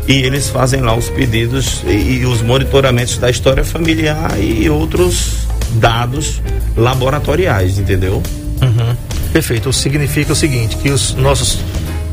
e 0.08 0.22
eles 0.22 0.48
fazem 0.48 0.80
lá 0.80 0.96
os 0.96 1.10
pedidos 1.10 1.82
e, 1.86 2.20
e 2.20 2.26
os 2.26 2.40
monitoramentos 2.40 3.18
da 3.18 3.28
história 3.28 3.62
familiar 3.62 4.32
e 4.40 4.68
outros 4.70 5.46
dados 5.72 6.40
laboratoriais, 6.74 7.78
entendeu? 7.78 8.22
Uhum. 8.62 8.96
Perfeito. 9.32 9.70
Significa 9.70 10.32
o 10.32 10.36
seguinte, 10.36 10.76
que 10.76 10.90
os 10.90 11.14
nossos 11.14 11.58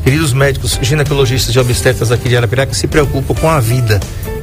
queridos 0.04 0.34
médicos 0.34 0.78
ginecologistas 0.82 1.54
e 1.54 1.58
obstetras 1.58 2.12
aqui 2.12 2.28
de 2.28 2.36
Arapiraca 2.36 2.74
se 2.74 2.86
preocupam 2.86 3.34
com 3.34 3.48
a 3.48 3.58
vida, 3.60 3.98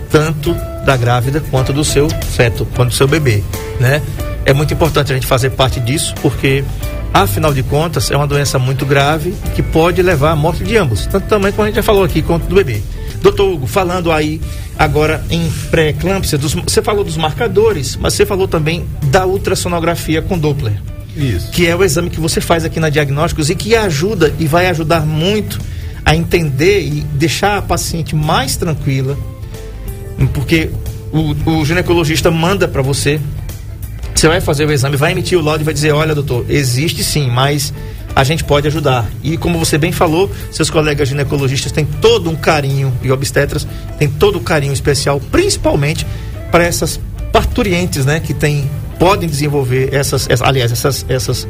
tanto 0.09 0.55
da 0.83 0.97
grávida 0.97 1.41
quanto 1.51 1.71
do 1.71 1.83
seu 1.83 2.09
feto, 2.09 2.67
quanto 2.75 2.89
do 2.89 2.95
seu 2.95 3.07
bebê, 3.07 3.43
né? 3.79 4.01
É 4.45 4.51
muito 4.51 4.73
importante 4.73 5.11
a 5.11 5.15
gente 5.15 5.27
fazer 5.27 5.51
parte 5.51 5.79
disso, 5.79 6.13
porque 6.21 6.65
afinal 7.13 7.53
de 7.53 7.63
contas 7.63 8.09
é 8.11 8.17
uma 8.17 8.27
doença 8.27 8.59
muito 8.59 8.85
grave 8.85 9.33
que 9.55 9.61
pode 9.61 10.01
levar 10.01 10.31
à 10.31 10.35
morte 10.35 10.63
de 10.63 10.75
ambos, 10.75 11.05
tanto 11.05 11.27
também 11.27 11.51
como 11.51 11.63
a 11.63 11.67
gente 11.67 11.75
já 11.75 11.83
falou 11.83 12.03
aqui, 12.03 12.21
quanto 12.21 12.47
do 12.47 12.55
bebê. 12.55 12.81
Doutor 13.23 13.53
Hugo, 13.53 13.65
falando 13.65 14.12
aí 14.12 14.41
agora 14.77 15.23
em 15.29 15.49
pré-eclâmpsia, 15.71 16.38
você 16.38 16.81
falou 16.81 17.05
dos 17.05 17.15
marcadores, 17.15 17.95
mas 17.95 18.13
você 18.13 18.25
falou 18.25 18.49
também 18.49 18.86
da 19.03 19.25
ultrassonografia 19.25 20.21
com 20.21 20.38
Doppler. 20.38 20.73
Isso. 21.15 21.49
Que 21.51 21.65
é 21.65 21.73
o 21.73 21.81
exame 21.86 22.09
que 22.09 22.19
você 22.19 22.41
faz 22.41 22.65
aqui 22.65 22.81
na 22.81 22.89
Diagnósticos 22.89 23.49
e 23.49 23.55
que 23.55 23.77
ajuda 23.77 24.33
e 24.38 24.45
vai 24.45 24.67
ajudar 24.67 25.05
muito 25.05 25.57
a 26.03 26.13
entender 26.13 26.81
e 26.81 27.01
deixar 27.13 27.59
a 27.59 27.62
paciente 27.62 28.13
mais 28.13 28.57
tranquila, 28.57 29.17
porque 30.33 30.69
o, 31.13 31.59
o 31.59 31.65
ginecologista 31.65 32.29
manda 32.29 32.67
para 32.67 32.81
você, 32.81 33.21
você 34.13 34.27
vai 34.27 34.41
fazer 34.41 34.65
o 34.67 34.71
exame, 34.71 34.97
vai 34.97 35.13
emitir 35.13 35.38
o 35.38 35.41
laudo 35.41 35.62
e 35.62 35.63
vai 35.63 35.73
dizer, 35.73 35.93
olha 35.93 36.13
doutor, 36.13 36.45
existe 36.49 37.05
sim, 37.05 37.31
mas 37.31 37.73
a 38.15 38.23
gente 38.23 38.43
pode 38.43 38.67
ajudar. 38.67 39.10
E 39.23 39.38
como 39.38 39.58
você 39.58 39.78
bem 39.78 39.91
falou, 39.91 40.32
seus 40.52 40.69
colegas 40.69 41.10
ginecologistas 41.10 41.71
têm 41.71 41.86
todo 41.86 42.30
um 42.30 42.36
carinho, 42.36 42.93
e 43.02 43.12
obstetras 43.12 43.67
têm 43.97 44.08
todo 44.10 44.36
o 44.36 44.39
um 44.39 44.43
carinho 44.43 44.73
especial, 44.73 45.19
principalmente 45.32 46.06
para 46.52 46.63
essas 46.63 46.99
parturientes, 47.32 48.06
né, 48.06 48.19
que 48.19 48.34
têm 48.34 48.69
podem 48.99 49.28
desenvolver 49.28 49.93
essas, 49.93 50.28
aliás, 50.41 50.71
essas, 50.71 51.06
essas, 51.10 51.47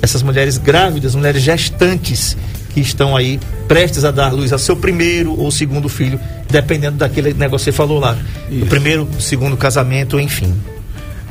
essas 0.00 0.22
mulheres 0.22 0.56
grávidas, 0.56 1.14
mulheres 1.14 1.42
gestantes 1.42 2.36
que 2.72 2.80
estão 2.80 3.16
aí 3.16 3.38
prestes 3.68 4.04
a 4.04 4.10
dar 4.10 4.32
luz 4.32 4.52
ao 4.52 4.58
seu 4.58 4.74
primeiro 4.76 5.38
ou 5.38 5.50
segundo 5.50 5.88
filho, 5.88 6.18
dependendo 6.50 6.96
daquele 6.96 7.34
negócio 7.34 7.66
que 7.66 7.72
você 7.72 7.76
falou 7.76 8.00
lá. 8.00 8.16
Isso. 8.50 8.60
Do 8.60 8.66
primeiro, 8.66 9.08
segundo 9.18 9.56
casamento, 9.56 10.18
enfim. 10.18 10.54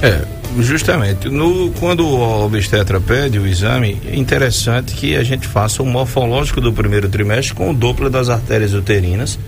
É, 0.01 0.21
justamente. 0.59 1.29
No, 1.29 1.71
quando 1.79 2.07
o 2.07 2.45
obstetra 2.45 2.99
pede 2.99 3.39
o 3.39 3.47
exame, 3.47 3.99
é 4.05 4.15
interessante 4.15 4.93
que 4.93 5.15
a 5.15 5.23
gente 5.23 5.47
faça 5.47 5.81
o 5.81 5.85
morfológico 5.85 6.61
do 6.61 6.71
primeiro 6.71 7.09
trimestre 7.09 7.55
com 7.55 7.71
o 7.71 7.73
duplo 7.73 8.09
das 8.09 8.29
artérias 8.29 8.73
uterinas 8.73 9.39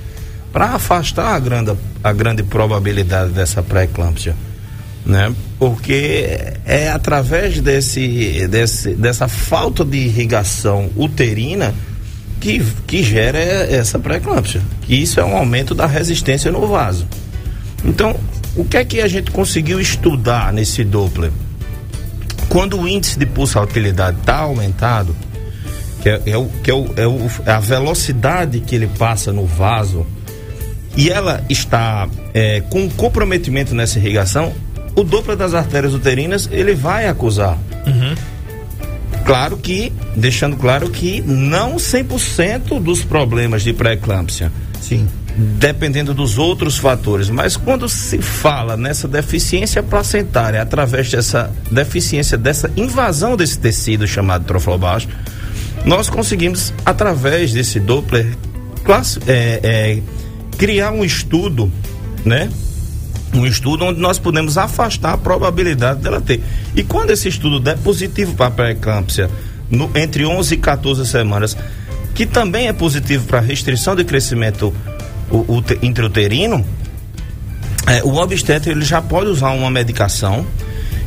para 0.51 0.67
afastar 0.67 1.35
a 1.35 1.39
grande, 1.39 1.73
a 2.03 2.13
grande 2.13 2.43
probabilidade 2.43 3.31
dessa 3.31 3.61
pré-eclâmpsia 3.61 4.35
né? 5.05 5.33
Porque 5.59 6.53
é 6.65 6.89
através 6.89 7.61
desse, 7.61 8.47
desse, 8.47 8.95
dessa 8.95 9.27
falta 9.27 9.85
de 9.85 9.97
irrigação 9.97 10.89
uterina 10.95 11.73
que, 12.41 12.59
que 12.87 13.03
gera 13.03 13.37
essa 13.37 13.99
pré-eclâmpsia. 13.99 14.61
Que 14.81 14.95
isso 14.95 15.19
é 15.19 15.23
um 15.23 15.37
aumento 15.37 15.75
da 15.75 15.85
resistência 15.85 16.51
no 16.51 16.65
vaso. 16.67 17.07
Então, 17.83 18.15
o 18.55 18.63
que 18.63 18.77
é 18.77 18.85
que 18.85 19.01
a 19.01 19.07
gente 19.07 19.31
conseguiu 19.31 19.79
estudar 19.79 20.53
nesse 20.53 20.83
Doppler? 20.83 21.31
Quando 22.49 22.79
o 22.79 22.87
índice 22.87 23.19
de 23.19 23.25
pulsatilidade 23.25 24.19
está 24.19 24.37
aumentado, 24.37 25.15
que, 26.01 26.09
é, 26.09 26.21
é, 26.27 26.37
o, 26.37 26.47
que 26.63 26.71
é, 26.71 26.73
o, 26.73 26.93
é, 26.95 27.07
o, 27.07 27.19
é 27.45 27.51
a 27.51 27.59
velocidade 27.59 28.59
que 28.61 28.75
ele 28.75 28.87
passa 28.87 29.33
no 29.33 29.45
vaso, 29.45 30.05
e 30.95 31.09
ela 31.09 31.43
está 31.49 32.07
é, 32.33 32.61
com 32.61 32.89
comprometimento 32.89 33.75
nessa 33.75 33.99
irrigação, 33.99 34.53
o 34.95 35.03
duplo 35.03 35.35
das 35.35 35.53
artérias 35.53 35.93
uterinas 35.93 36.47
ele 36.51 36.73
vai 36.73 37.07
acusar. 37.07 37.57
Uhum. 37.85 38.15
Claro 39.25 39.57
que, 39.57 39.91
deixando 40.15 40.55
claro 40.55 40.89
que 40.89 41.21
não 41.21 41.75
100% 41.75 42.79
dos 42.79 43.03
problemas 43.03 43.63
de 43.63 43.73
pré-eclâmpsia. 43.73 44.51
Sim. 44.79 45.07
Dependendo 45.37 46.13
dos 46.13 46.37
outros 46.37 46.77
fatores. 46.77 47.29
Mas 47.29 47.57
quando 47.57 47.89
se 47.89 48.19
fala 48.19 48.77
nessa 48.77 49.07
deficiência 49.07 49.83
placentária, 49.83 50.61
através 50.61 51.09
dessa 51.09 51.51
deficiência, 51.69 52.37
dessa 52.37 52.71
invasão 52.77 53.35
desse 53.35 53.59
tecido 53.59 54.07
chamado 54.07 54.45
troflobasto, 54.45 55.11
nós 55.85 56.09
conseguimos, 56.09 56.73
através 56.85 57.51
desse 57.51 57.79
Doppler, 57.79 58.35
classe, 58.83 59.19
é, 59.27 59.59
é, 59.63 60.01
criar 60.57 60.91
um 60.91 61.03
estudo, 61.03 61.71
né? 62.23 62.49
um 63.33 63.45
estudo 63.45 63.85
onde 63.85 63.99
nós 63.99 64.17
podemos 64.17 64.57
afastar 64.57 65.13
a 65.13 65.17
probabilidade 65.17 66.01
dela 66.01 66.21
ter. 66.21 66.41
E 66.75 66.83
quando 66.83 67.11
esse 67.11 67.27
estudo 67.27 67.59
der 67.59 67.77
positivo 67.77 68.33
para 68.33 68.47
a 68.47 68.51
pré-eclâmpsia, 68.51 69.29
entre 69.95 70.25
11 70.25 70.53
e 70.53 70.57
14 70.57 71.05
semanas, 71.05 71.57
que 72.13 72.25
também 72.25 72.67
é 72.67 72.73
positivo 72.73 73.25
para 73.25 73.41
restrição 73.41 73.95
de 73.95 74.03
crescimento 74.03 74.73
o, 75.29 75.37
o, 75.37 75.63
intrauterino, 75.81 76.65
é, 77.87 78.03
o 78.03 78.15
obstetra 78.15 78.71
ele 78.71 78.83
já 78.83 79.01
pode 79.01 79.29
usar 79.29 79.51
uma 79.51 79.69
medicação 79.69 80.45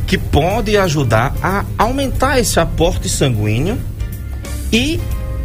que 0.07 0.17
pode 0.17 0.77
ajudar 0.77 1.35
a 1.43 1.65
aumentar 1.77 2.39
esse 2.39 2.59
aporte 2.59 3.09
sanguíneo 3.09 3.79
e 4.73 4.99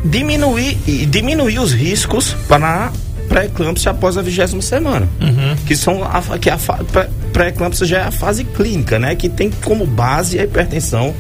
diminuir, 0.05 0.77
e 0.87 1.05
diminuir 1.05 1.59
os 1.59 1.73
riscos 1.73 2.33
para 2.47 2.91
pré-eclâmpsia 3.27 3.91
após 3.91 4.17
a 4.17 4.21
vigésima 4.21 4.61
semana. 4.61 5.07
Uhum. 5.19 5.55
Que 5.65 5.75
são 5.75 6.03
a, 6.03 6.21
que 6.37 6.49
a 6.49 6.57
pré-eclâmpsia 7.31 7.85
já 7.85 7.99
é 7.99 8.03
a 8.03 8.11
fase 8.11 8.43
clínica, 8.43 8.99
né? 8.99 9.15
Que 9.15 9.27
tem 9.27 9.49
como 9.49 9.85
base 9.85 10.39
a 10.39 10.43
hipertensão 10.43 11.13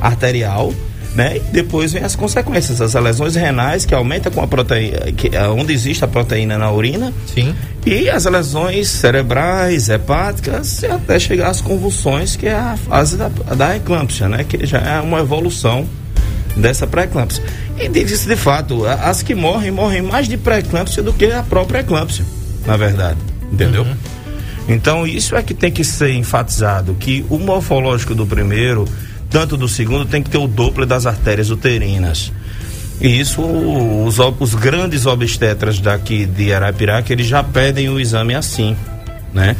arterial, 0.00 0.72
né? 1.16 1.38
E 1.38 1.40
depois 1.40 1.94
vem 1.94 2.04
as 2.04 2.14
consequências, 2.14 2.82
as 2.82 2.92
lesões 2.92 3.34
renais 3.34 3.86
que 3.86 3.94
aumenta 3.94 4.30
com 4.30 4.42
a 4.42 4.46
proteína, 4.46 5.10
que, 5.12 5.34
é 5.34 5.48
onde 5.48 5.72
existe 5.72 6.04
a 6.04 6.08
proteína 6.08 6.58
na 6.58 6.70
urina. 6.70 7.12
Sim. 7.34 7.54
E 7.86 8.10
as 8.10 8.26
lesões 8.26 8.88
cerebrais, 8.88 9.88
hepáticas, 9.88 10.84
até 10.84 11.18
chegar 11.18 11.48
às 11.48 11.62
convulsões, 11.62 12.36
que 12.36 12.46
é 12.46 12.54
a 12.54 12.76
fase 12.76 13.16
da, 13.16 13.28
da 13.28 13.76
eclâmpsia, 13.76 14.28
né? 14.28 14.44
Que 14.44 14.66
já 14.66 14.78
é 14.78 15.00
uma 15.00 15.20
evolução 15.20 15.86
dessa 16.54 16.86
pré-eclâmpsia. 16.86 17.42
E 17.78 17.88
diz 17.88 18.26
de 18.26 18.36
fato, 18.36 18.84
as 18.86 19.22
que 19.22 19.34
morrem, 19.34 19.70
morrem 19.70 20.02
mais 20.02 20.28
de 20.28 20.36
pré-eclâmpsia 20.36 21.02
do 21.02 21.14
que 21.14 21.32
a 21.32 21.42
própria 21.42 21.78
eclâmpsia, 21.78 22.26
na 22.66 22.76
verdade. 22.76 23.18
Entendeu? 23.50 23.84
Uhum. 23.84 23.96
Então, 24.68 25.06
isso 25.06 25.34
é 25.34 25.42
que 25.42 25.54
tem 25.54 25.70
que 25.70 25.84
ser 25.84 26.12
enfatizado, 26.12 26.94
que 26.98 27.24
o 27.30 27.38
morfológico 27.38 28.14
do 28.14 28.26
primeiro 28.26 28.84
tanto 29.36 29.54
do 29.54 29.68
segundo 29.68 30.06
tem 30.06 30.22
que 30.22 30.30
ter 30.30 30.38
o 30.38 30.48
Doppler 30.48 30.88
das 30.88 31.04
artérias 31.04 31.50
uterinas. 31.50 32.32
E 32.98 33.20
isso, 33.20 33.42
os, 33.42 34.16
os 34.40 34.54
grandes 34.54 35.04
obstetras 35.04 35.78
daqui 35.78 36.24
de 36.24 36.54
Arapiraca, 36.54 37.12
eles 37.12 37.26
já 37.26 37.44
pedem 37.44 37.90
o 37.90 38.00
exame 38.00 38.34
assim, 38.34 38.74
né? 39.34 39.54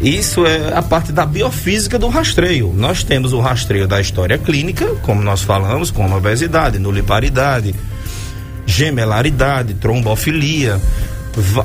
Isso 0.00 0.46
é 0.46 0.72
a 0.72 0.80
parte 0.80 1.10
da 1.10 1.26
biofísica 1.26 1.98
do 1.98 2.06
rastreio. 2.06 2.72
Nós 2.72 3.02
temos 3.02 3.32
o 3.32 3.40
rastreio 3.40 3.88
da 3.88 4.00
história 4.00 4.38
clínica, 4.38 4.86
como 5.02 5.20
nós 5.20 5.42
falamos, 5.42 5.90
como 5.90 6.16
obesidade, 6.16 6.78
nuliparidade, 6.78 7.74
gemelaridade, 8.64 9.74
trombofilia, 9.74 10.80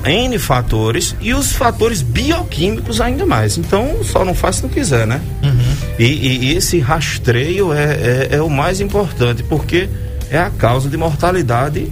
N 0.05 0.39
fatores 0.39 1.15
e 1.21 1.35
os 1.35 1.51
fatores 1.51 2.01
bioquímicos 2.01 2.99
ainda 2.99 3.27
mais. 3.27 3.59
Então, 3.59 4.03
só 4.03 4.25
não 4.25 4.33
faz 4.33 4.55
se 4.55 4.63
não 4.63 4.69
quiser, 4.69 5.05
né? 5.05 5.21
Uhum. 5.43 5.66
E, 5.99 6.03
e, 6.03 6.55
esse 6.55 6.79
rastreio 6.79 7.73
é, 7.73 7.83
é, 7.83 8.27
é, 8.35 8.41
o 8.41 8.49
mais 8.49 8.79
importante, 8.79 9.41
porque 9.43 9.89
é 10.29 10.37
a 10.37 10.49
causa 10.49 10.89
de 10.89 10.97
mortalidade 10.97 11.91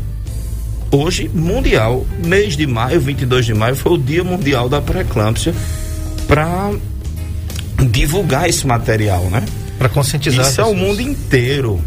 hoje 0.92 1.30
mundial. 1.34 2.06
Mês 2.24 2.56
de 2.56 2.68
maio, 2.68 3.02
22 3.02 3.46
de 3.46 3.54
maio, 3.54 3.76
foi 3.76 3.94
o 3.94 3.98
Dia 3.98 4.24
Mundial 4.24 4.70
da 4.70 4.80
Pré-Eclâmpsia 4.80 5.54
para 6.28 6.72
divulgar 7.90 8.48
esse 8.48 8.66
material, 8.68 9.24
né? 9.26 9.44
Para 9.78 9.90
conscientizar. 9.90 10.46
Isso 10.46 10.62
é 10.62 10.66
o 10.66 10.76
mundo 10.76 11.02
inteiro, 11.02 11.82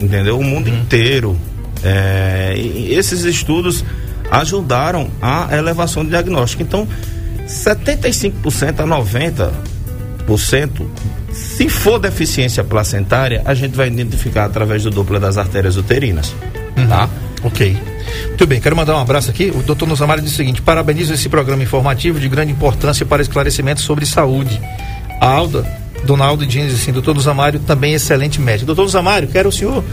entendeu? 0.00 0.38
O 0.38 0.44
mundo 0.44 0.68
uhum. 0.70 0.78
inteiro. 0.78 1.36
É, 1.82 2.54
esses 2.88 3.24
estudos 3.24 3.84
ajudaram 4.30 5.10
a 5.20 5.54
elevação 5.56 6.04
do 6.04 6.10
diagnóstico. 6.10 6.62
Então, 6.62 6.88
75% 7.46 8.80
a 8.80 8.86
90%, 8.86 9.50
se 11.32 11.68
for 11.68 11.98
deficiência 11.98 12.64
placentária, 12.64 13.42
a 13.44 13.54
gente 13.54 13.76
vai 13.76 13.88
identificar 13.88 14.44
através 14.44 14.82
do 14.82 14.90
dupla 14.90 15.20
das 15.20 15.36
artérias 15.36 15.76
uterinas. 15.76 16.34
Uhum. 16.76 16.86
Tá? 16.86 17.08
Ok. 17.42 17.76
Muito 18.28 18.46
bem, 18.46 18.60
quero 18.60 18.76
mandar 18.76 18.96
um 18.96 19.00
abraço 19.00 19.30
aqui. 19.30 19.52
O 19.54 19.62
doutor 19.62 19.86
Nosamari 19.86 20.22
diz 20.22 20.32
o 20.32 20.36
seguinte: 20.36 20.62
parabenizo 20.62 21.12
esse 21.12 21.28
programa 21.28 21.62
informativo 21.62 22.18
de 22.18 22.28
grande 22.28 22.52
importância 22.52 23.04
para 23.04 23.22
esclarecimento 23.22 23.80
sobre 23.80 24.06
saúde. 24.06 24.60
A 25.20 25.26
Alda, 25.26 25.64
Dona 26.04 26.24
Alda 26.24 26.46
diz 26.46 26.74
assim: 26.74 26.92
doutor 26.92 27.14
Nosamário, 27.14 27.60
também 27.60 27.94
excelente 27.94 28.40
médico. 28.40 28.66
Doutor 28.66 28.82
Nosamário, 28.82 29.28
quero 29.28 29.48
o 29.48 29.52
senhor 29.52 29.84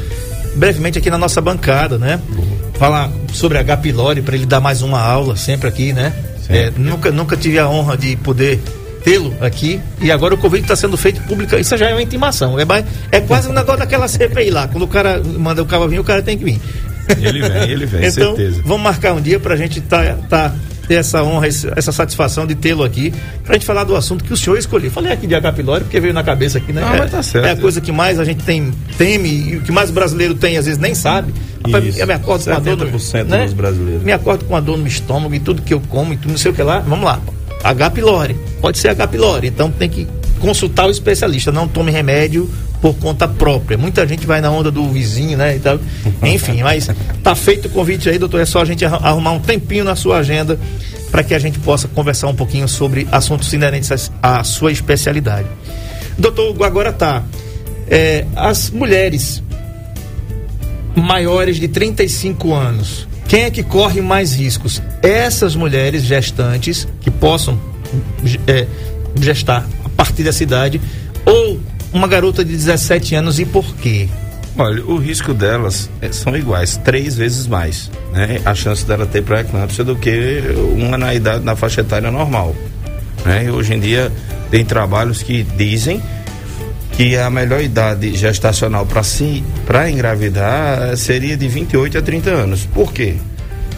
brevemente 0.55 0.97
aqui 0.97 1.09
na 1.09 1.17
nossa 1.17 1.41
bancada, 1.41 1.97
né? 1.97 2.19
Falar 2.75 3.09
sobre 3.33 3.57
H. 3.57 3.77
pylori 3.77 4.21
para 4.21 4.35
ele 4.35 4.45
dar 4.45 4.59
mais 4.59 4.81
uma 4.81 4.99
aula 4.99 5.35
sempre 5.35 5.67
aqui, 5.67 5.93
né? 5.93 6.13
É, 6.49 6.71
nunca, 6.75 7.11
nunca 7.11 7.37
tive 7.37 7.59
a 7.59 7.69
honra 7.69 7.95
de 7.95 8.15
poder 8.17 8.59
tê-lo 9.03 9.33
aqui 9.41 9.79
e 9.99 10.11
agora 10.11 10.33
o 10.33 10.37
convite 10.37 10.63
está 10.63 10.75
sendo 10.75 10.97
feito 10.97 11.21
público. 11.23 11.55
Isso 11.55 11.75
já 11.77 11.89
é 11.89 11.93
uma 11.93 12.01
intimação. 12.01 12.59
É, 12.59 12.65
é 13.11 13.21
quase 13.21 13.49
um 13.49 13.53
negócio 13.53 13.79
daquela 13.79 14.07
CPI 14.07 14.49
lá. 14.49 14.67
Quando 14.67 14.83
o 14.83 14.87
cara 14.87 15.21
manda 15.23 15.61
o 15.61 15.65
cara 15.65 15.87
vir, 15.87 15.99
o 15.99 16.03
cara 16.03 16.21
tem 16.21 16.37
que 16.37 16.43
vir. 16.43 16.61
Ele 17.19 17.41
vem, 17.41 17.69
ele 17.69 17.85
vem, 17.85 18.05
então, 18.05 18.35
certeza. 18.35 18.61
Vamos 18.63 18.83
marcar 18.83 19.13
um 19.13 19.21
dia 19.21 19.39
para 19.39 19.55
a 19.55 19.57
gente 19.57 19.81
tá, 19.81 20.17
tá 20.29 20.53
ter 20.87 20.95
essa 20.95 21.23
honra, 21.23 21.47
essa 21.47 21.91
satisfação 21.91 22.45
de 22.45 22.53
tê-lo 22.53 22.83
aqui, 22.83 23.13
para 23.43 23.53
a 23.53 23.57
gente 23.57 23.65
falar 23.65 23.83
do 23.83 23.95
assunto 23.95 24.23
que 24.23 24.33
o 24.33 24.37
senhor 24.37 24.57
escolheu. 24.57 24.91
Falei 24.91 25.11
aqui 25.11 25.25
de 25.25 25.33
H. 25.33 25.53
pylori 25.53 25.83
porque 25.83 25.99
veio 25.99 26.13
na 26.13 26.23
cabeça 26.23 26.57
aqui, 26.57 26.73
né? 26.73 26.81
Não, 26.81 26.93
é, 26.93 26.97
mas 26.99 27.11
tá 27.11 27.23
certo. 27.23 27.45
É 27.45 27.51
a 27.51 27.55
coisa 27.55 27.79
que 27.79 27.91
mais 27.91 28.19
a 28.19 28.23
gente 28.23 28.43
tem, 28.43 28.71
teme 28.97 29.29
e 29.29 29.57
o 29.57 29.61
que 29.61 29.71
mais 29.71 29.89
o 29.89 29.93
brasileiro 29.93 30.35
tem, 30.35 30.57
às 30.57 30.65
vezes 30.65 30.79
nem 30.79 30.93
sabe. 30.93 31.33
Rapaz, 31.65 31.97
eu 31.97 32.07
me 32.07 32.13
acordo 32.13 32.43
com 32.43 32.51
a 32.51 32.59
dor 32.59 32.77
no, 32.77 32.85
né? 33.25 33.45
dos 33.45 33.53
brasileiros. 33.53 34.03
Me 34.03 34.11
acordo 34.11 34.45
com 34.45 34.55
a 34.55 34.59
dor 34.59 34.77
no 34.77 34.87
estômago 34.87 35.33
e 35.33 35.39
tudo 35.39 35.61
que 35.61 35.73
eu 35.73 35.81
como 35.89 36.13
e 36.13 36.17
tudo, 36.17 36.31
não 36.31 36.37
sei 36.37 36.51
o 36.51 36.53
que 36.53 36.61
lá. 36.61 36.79
Vamos 36.79 37.05
lá. 37.05 37.21
H. 37.63 37.89
pylori. 37.91 38.50
Pode 38.61 38.77
ser 38.77 38.89
H. 38.89 39.07
pylori. 39.07 39.47
Então 39.47 39.71
tem 39.71 39.89
que 39.89 40.07
consultar 40.39 40.87
o 40.87 40.91
especialista. 40.91 41.51
Não 41.51 41.67
tome 41.67 41.91
remédio 41.91 42.49
por 42.81 42.95
conta 42.95 43.27
própria. 43.27 43.77
Muita 43.77 44.07
gente 44.07 44.25
vai 44.25 44.41
na 44.41 44.49
onda 44.49 44.71
do 44.71 44.87
vizinho, 44.89 45.37
né? 45.37 45.55
Então, 45.55 45.79
enfim, 46.23 46.61
mas 46.63 46.89
tá 47.23 47.35
feito 47.35 47.67
o 47.67 47.69
convite 47.69 48.09
aí, 48.09 48.17
doutor. 48.17 48.41
É 48.41 48.45
só 48.45 48.61
a 48.61 48.65
gente 48.65 48.83
arrumar 48.85 49.31
um 49.31 49.39
tempinho 49.39 49.83
na 49.83 49.95
sua 49.95 50.17
agenda 50.17 50.59
para 51.11 51.23
que 51.23 51.33
a 51.33 51.39
gente 51.39 51.59
possa 51.59 51.87
conversar 51.87 52.27
um 52.27 52.35
pouquinho 52.35 52.67
sobre 52.67 53.07
assuntos 53.11 53.51
inerentes 53.53 54.11
à 54.21 54.43
sua 54.43 54.71
especialidade. 54.71 55.47
Doutor, 56.17 56.63
agora 56.63 56.91
tá. 56.93 57.23
É, 57.87 58.25
as 58.35 58.69
mulheres 58.69 59.43
maiores 60.95 61.57
de 61.57 61.67
35 61.67 62.53
anos, 62.53 63.07
quem 63.27 63.43
é 63.43 63.51
que 63.51 63.63
corre 63.63 64.01
mais 64.01 64.33
riscos? 64.33 64.81
Essas 65.01 65.55
mulheres 65.55 66.03
gestantes 66.03 66.87
que 67.01 67.11
possam 67.11 67.59
é, 68.47 68.67
gestar 69.19 69.67
a 69.83 69.89
partir 69.89 70.23
dessa 70.23 70.43
idade 70.43 70.81
ou 71.25 71.59
uma 71.93 72.07
garota 72.07 72.43
de 72.43 72.51
17 72.51 73.15
anos 73.15 73.39
e 73.39 73.45
por 73.45 73.75
quê? 73.75 74.07
Olha, 74.57 74.83
o 74.85 74.97
risco 74.97 75.33
delas 75.33 75.89
é, 76.01 76.11
são 76.11 76.35
iguais, 76.35 76.77
três 76.83 77.15
vezes 77.15 77.47
mais, 77.47 77.89
né? 78.11 78.41
A 78.43 78.53
chance 78.53 78.85
dela 78.85 79.05
ter 79.05 79.23
pré-eclâmpsia 79.23 79.83
do 79.83 79.95
que 79.95 80.41
uma 80.75 80.97
na 80.97 81.13
idade, 81.13 81.43
na 81.43 81.55
faixa 81.55 81.81
etária 81.81 82.11
normal, 82.11 82.55
né? 83.25 83.49
Hoje 83.51 83.73
em 83.73 83.79
dia 83.79 84.11
tem 84.49 84.65
trabalhos 84.65 85.23
que 85.23 85.43
dizem 85.43 86.01
que 86.97 87.15
a 87.15 87.29
melhor 87.29 87.61
idade 87.61 88.15
gestacional 88.15 88.85
para 88.85 89.03
si, 89.03 89.43
para 89.65 89.89
engravidar 89.89 90.95
seria 90.97 91.37
de 91.37 91.47
28 91.47 91.97
a 91.97 92.01
30 92.01 92.29
anos. 92.29 92.65
Por 92.65 92.91
quê? 92.91 93.15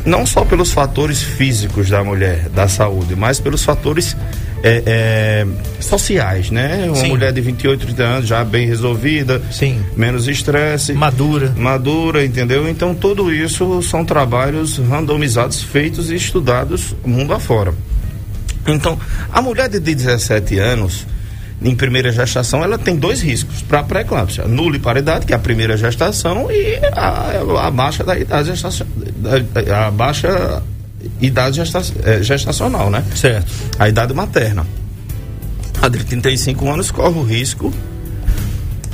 Não 0.06 0.26
só 0.26 0.44
pelos 0.44 0.72
fatores 0.72 1.22
físicos 1.22 1.90
da 1.90 2.04
mulher, 2.04 2.50
da 2.50 2.68
saúde, 2.68 3.16
mas 3.16 3.40
pelos 3.40 3.64
fatores 3.64 4.18
é, 4.62 4.84
é, 4.86 5.48
sociais, 5.80 6.50
né? 6.50 6.86
Uma 6.88 6.96
Sim. 6.96 7.10
mulher 7.10 7.34
de 7.34 7.42
28, 7.42 7.86
30 7.86 8.04
anos 8.04 8.28
já 8.28 8.44
bem 8.44 8.66
resolvida, 8.66 9.42
Sim. 9.52 9.84
menos 9.96 10.28
estresse. 10.28 10.94
Madura. 10.94 11.54
Madura, 11.58 12.26
entendeu? 12.26 12.68
Então 12.70 12.96
tudo 12.96 13.34
isso 13.34 13.82
são 13.82 14.06
trabalhos 14.06 14.78
randomizados, 14.78 15.62
feitos 15.62 16.10
e 16.10 16.16
estudados 16.16 16.96
mundo 17.06 17.34
afora. 17.34 17.74
Então, 18.66 18.98
a 19.32 19.42
mulher 19.42 19.68
de 19.68 19.80
17 19.80 20.58
anos, 20.58 21.06
em 21.62 21.76
primeira 21.76 22.12
gestação, 22.12 22.64
ela 22.64 22.78
tem 22.78 22.96
dois 22.96 23.22
riscos 23.22 23.62
para 23.62 23.84
pré-eclâmpsia: 23.84 24.46
nula 24.46 24.76
e 24.76 24.80
paridade, 24.80 25.26
que 25.26 25.34
é 25.34 25.36
a 25.36 25.40
primeira 25.40 25.78
gestação, 25.78 26.52
e 26.52 26.80
a, 26.94 27.68
a 27.68 27.72
baixa 27.72 28.04
da 28.04 28.18
idade 28.18 28.50
gestacional, 28.50 28.94
a 29.86 29.92
baixa 29.92 30.64
idade 31.22 31.58
gesta, 31.58 31.82
é, 32.04 32.22
gestacional, 32.22 32.90
né? 32.90 33.04
Certo. 33.16 33.52
A 33.78 33.90
idade 33.90 34.14
materna. 34.14 34.66
A 35.82 35.88
de 35.90 36.04
35 36.04 36.70
anos 36.70 36.92
corre 36.92 37.20
o 37.20 37.24
risco 37.24 37.74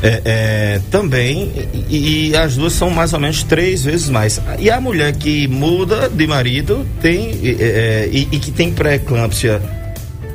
é, 0.02 0.22
é, 0.24 0.82
também, 0.90 1.52
e, 1.90 2.30
e, 2.30 2.38
as 2.38 2.56
duas 2.56 2.74
são 2.74 2.90
mais 2.90 3.14
ou 3.14 3.20
menos 3.20 3.44
três 3.44 3.84
vezes 3.84 4.10
mais. 4.10 4.42
E 4.58 4.72
a 4.72 4.80
mulher 4.80 5.14
que 5.14 5.48
muda 5.48 6.10
de 6.10 6.26
marido 6.26 6.86
tem 7.02 7.32
é, 7.44 7.50
é, 7.50 8.10
e, 8.12 8.28
e, 8.32 8.40
que 8.40 8.52
tem 8.52 8.72
pré-eclâmpsia 8.72 9.62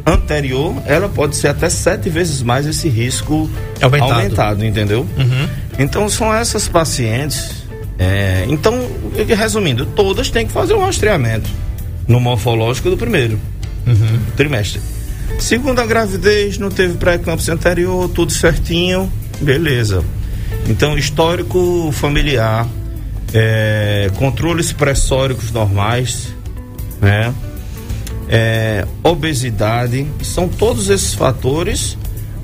anterior, 0.07 0.75
ela 0.87 1.09
pode 1.09 1.37
ser 1.37 1.49
até 1.49 1.69
sete 1.71 2.11
vezes 2.11 2.43
mais 2.43 2.67
esse 2.67 2.89
risco 2.89 3.49
aumentado, 3.81 4.13
aumentado 4.13 4.65
entendeu? 4.65 5.07
Uhum. 5.17 5.49
Então 5.79 6.09
são 6.09 6.33
essas 6.33 6.69
pacientes. 6.69 7.65
É, 7.99 8.45
então, 8.49 8.89
resumindo, 9.29 9.87
todas 9.87 10.29
têm 10.29 10.47
que 10.47 10.53
fazer 10.53 10.75
um 10.75 10.81
rastreamento 10.81 11.49
no 12.09 12.21
morfológico 12.21 12.91
do 12.91 12.97
primeiro 12.97 13.39
uhum. 13.87 14.21
trimestre. 14.37 14.81
Segunda 15.39 15.87
gravidez, 15.87 16.59
não 16.59 16.71
teve 16.71 16.95
pré-eclâmpsia 16.95 17.55
anterior, 17.55 18.09
tudo 18.09 18.33
certinho, 18.33 19.11
beleza. 19.41 20.05
Então, 20.69 20.97
histórico 20.99 21.91
familiar, 21.93 22.67
é, 23.33 24.11
controles 24.17 24.73
pressóricos 24.73 25.51
normais, 25.51 26.35
né? 27.01 27.33
É, 28.29 28.87
obesidade, 29.03 30.07
são 30.23 30.49
todos 30.49 30.89
esses 30.89 31.15
fatores 31.15 31.97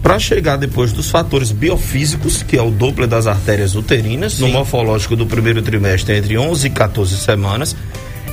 para 0.03 0.19
chegar 0.19 0.57
depois 0.57 0.93
dos 0.93 1.11
fatores 1.11 1.53
biofísicos, 1.53 2.43
que 2.43 2.57
é 2.57 2.63
o 2.63 2.71
duplo 2.71 3.07
das 3.07 3.27
artérias 3.27 3.75
uterinas, 3.75 4.35
Sim. 4.35 4.43
no 4.43 4.49
morfológico 4.49 5.15
do 5.15 5.27
primeiro 5.27 5.63
trimestre 5.63 6.17
entre 6.17 6.39
11 6.39 6.67
e 6.67 6.71
14 6.71 7.17
semanas, 7.17 7.77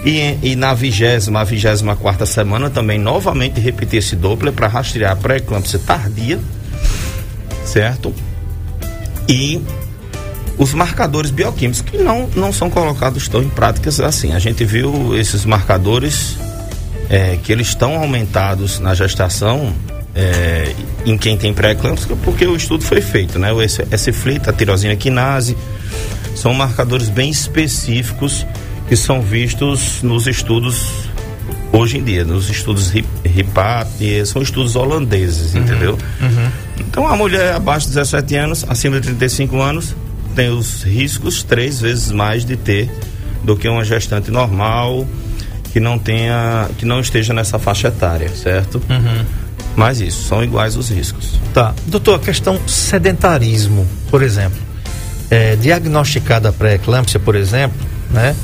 e, 0.06 0.38
e 0.42 0.56
na 0.56 0.74
vigésima, 0.74 1.42
a 1.42 1.44
vigésima 1.44 1.96
quarta 1.96 2.26
semana 2.26 2.70
também 2.70 2.98
novamente 2.98 3.60
repetir 3.60 4.00
esse 4.00 4.16
Doppler 4.16 4.54
para 4.54 4.68
rastrear 4.68 5.12
a 5.12 5.16
pré-eclâmpsia 5.16 5.80
tardia, 5.80 6.40
certo? 7.66 8.14
E 9.28 9.62
os 10.58 10.74
marcadores 10.74 11.32
bioquímicos 11.32 11.82
que 11.82 11.98
não, 11.98 12.30
não 12.36 12.54
são 12.54 12.70
colocados 12.70 13.28
tão 13.28 13.44
em 13.44 13.50
práticas 13.50 14.00
assim. 14.00 14.34
A 14.34 14.40
gente 14.40 14.64
viu 14.64 15.18
esses 15.18 15.46
marcadores 15.46 16.38
é, 17.10 17.38
que 17.42 17.52
eles 17.52 17.68
estão 17.68 17.96
aumentados 17.96 18.80
na 18.80 18.94
gestação 18.94 19.74
é, 20.14 20.74
em 21.06 21.18
quem 21.18 21.38
tem 21.38 21.54
pré-eclâmpsia, 21.54 22.16
porque 22.24 22.46
o 22.46 22.56
estudo 22.56 22.84
foi 22.84 23.02
feito, 23.02 23.38
né? 23.38 23.54
O 23.54 23.62
S-flita, 23.62 24.50
a 24.50 24.54
tirosina 24.54 24.96
quinase, 24.96 25.56
são 26.36 26.54
marcadores 26.54 27.10
bem 27.10 27.30
específicos 27.30 28.46
que 28.88 28.96
são 28.96 29.22
vistos 29.22 30.02
nos 30.02 30.28
estudos 30.28 31.08
hoje 31.72 31.98
em 31.98 32.04
dia, 32.04 32.24
nos 32.24 32.50
estudos 32.50 32.92
RIPAT, 33.24 34.26
são 34.26 34.42
estudos 34.42 34.76
holandeses, 34.76 35.54
uhum, 35.54 35.62
entendeu? 35.62 35.98
Uhum. 36.22 36.52
Então 36.80 37.08
a 37.08 37.16
mulher 37.16 37.54
abaixo 37.54 37.88
de 37.88 37.94
17 37.94 38.36
anos, 38.36 38.66
acima 38.68 39.00
de 39.00 39.08
35 39.08 39.62
anos, 39.62 39.96
tem 40.36 40.50
os 40.50 40.84
riscos 40.84 41.44
três 41.44 41.80
vezes 41.80 42.12
mais 42.12 42.46
de 42.46 42.56
ter 42.56 42.90
do 43.44 43.56
que 43.56 43.68
uma 43.68 43.84
gestante 43.84 44.32
normal 44.32 45.06
que 45.72 45.80
não 45.80 45.98
tenha, 46.00 46.70
que 46.78 46.86
não 46.86 47.00
esteja 47.00 47.34
nessa 47.34 47.60
faixa 47.60 47.90
etária, 47.90 48.30
certo? 48.30 48.82
Uhum. 48.90 49.26
Mas 49.76 50.02
isso, 50.02 50.28
são 50.28 50.44
iguais 50.44 50.76
os 50.76 50.90
riscos. 50.90 51.40
Tá. 51.54 51.74
Doutor, 51.86 52.16
a 52.16 52.20
questão 52.20 52.60
sedentarismo, 52.68 53.88
por 54.10 54.24
exemplo. 54.24 54.58
É, 55.30 55.56
diagnosticada 55.56 56.50
a 56.50 56.54
pré-eclâmpsia, 56.54 57.20
por 57.20 57.36
exemplo, 57.36 57.78
né? 58.10 58.36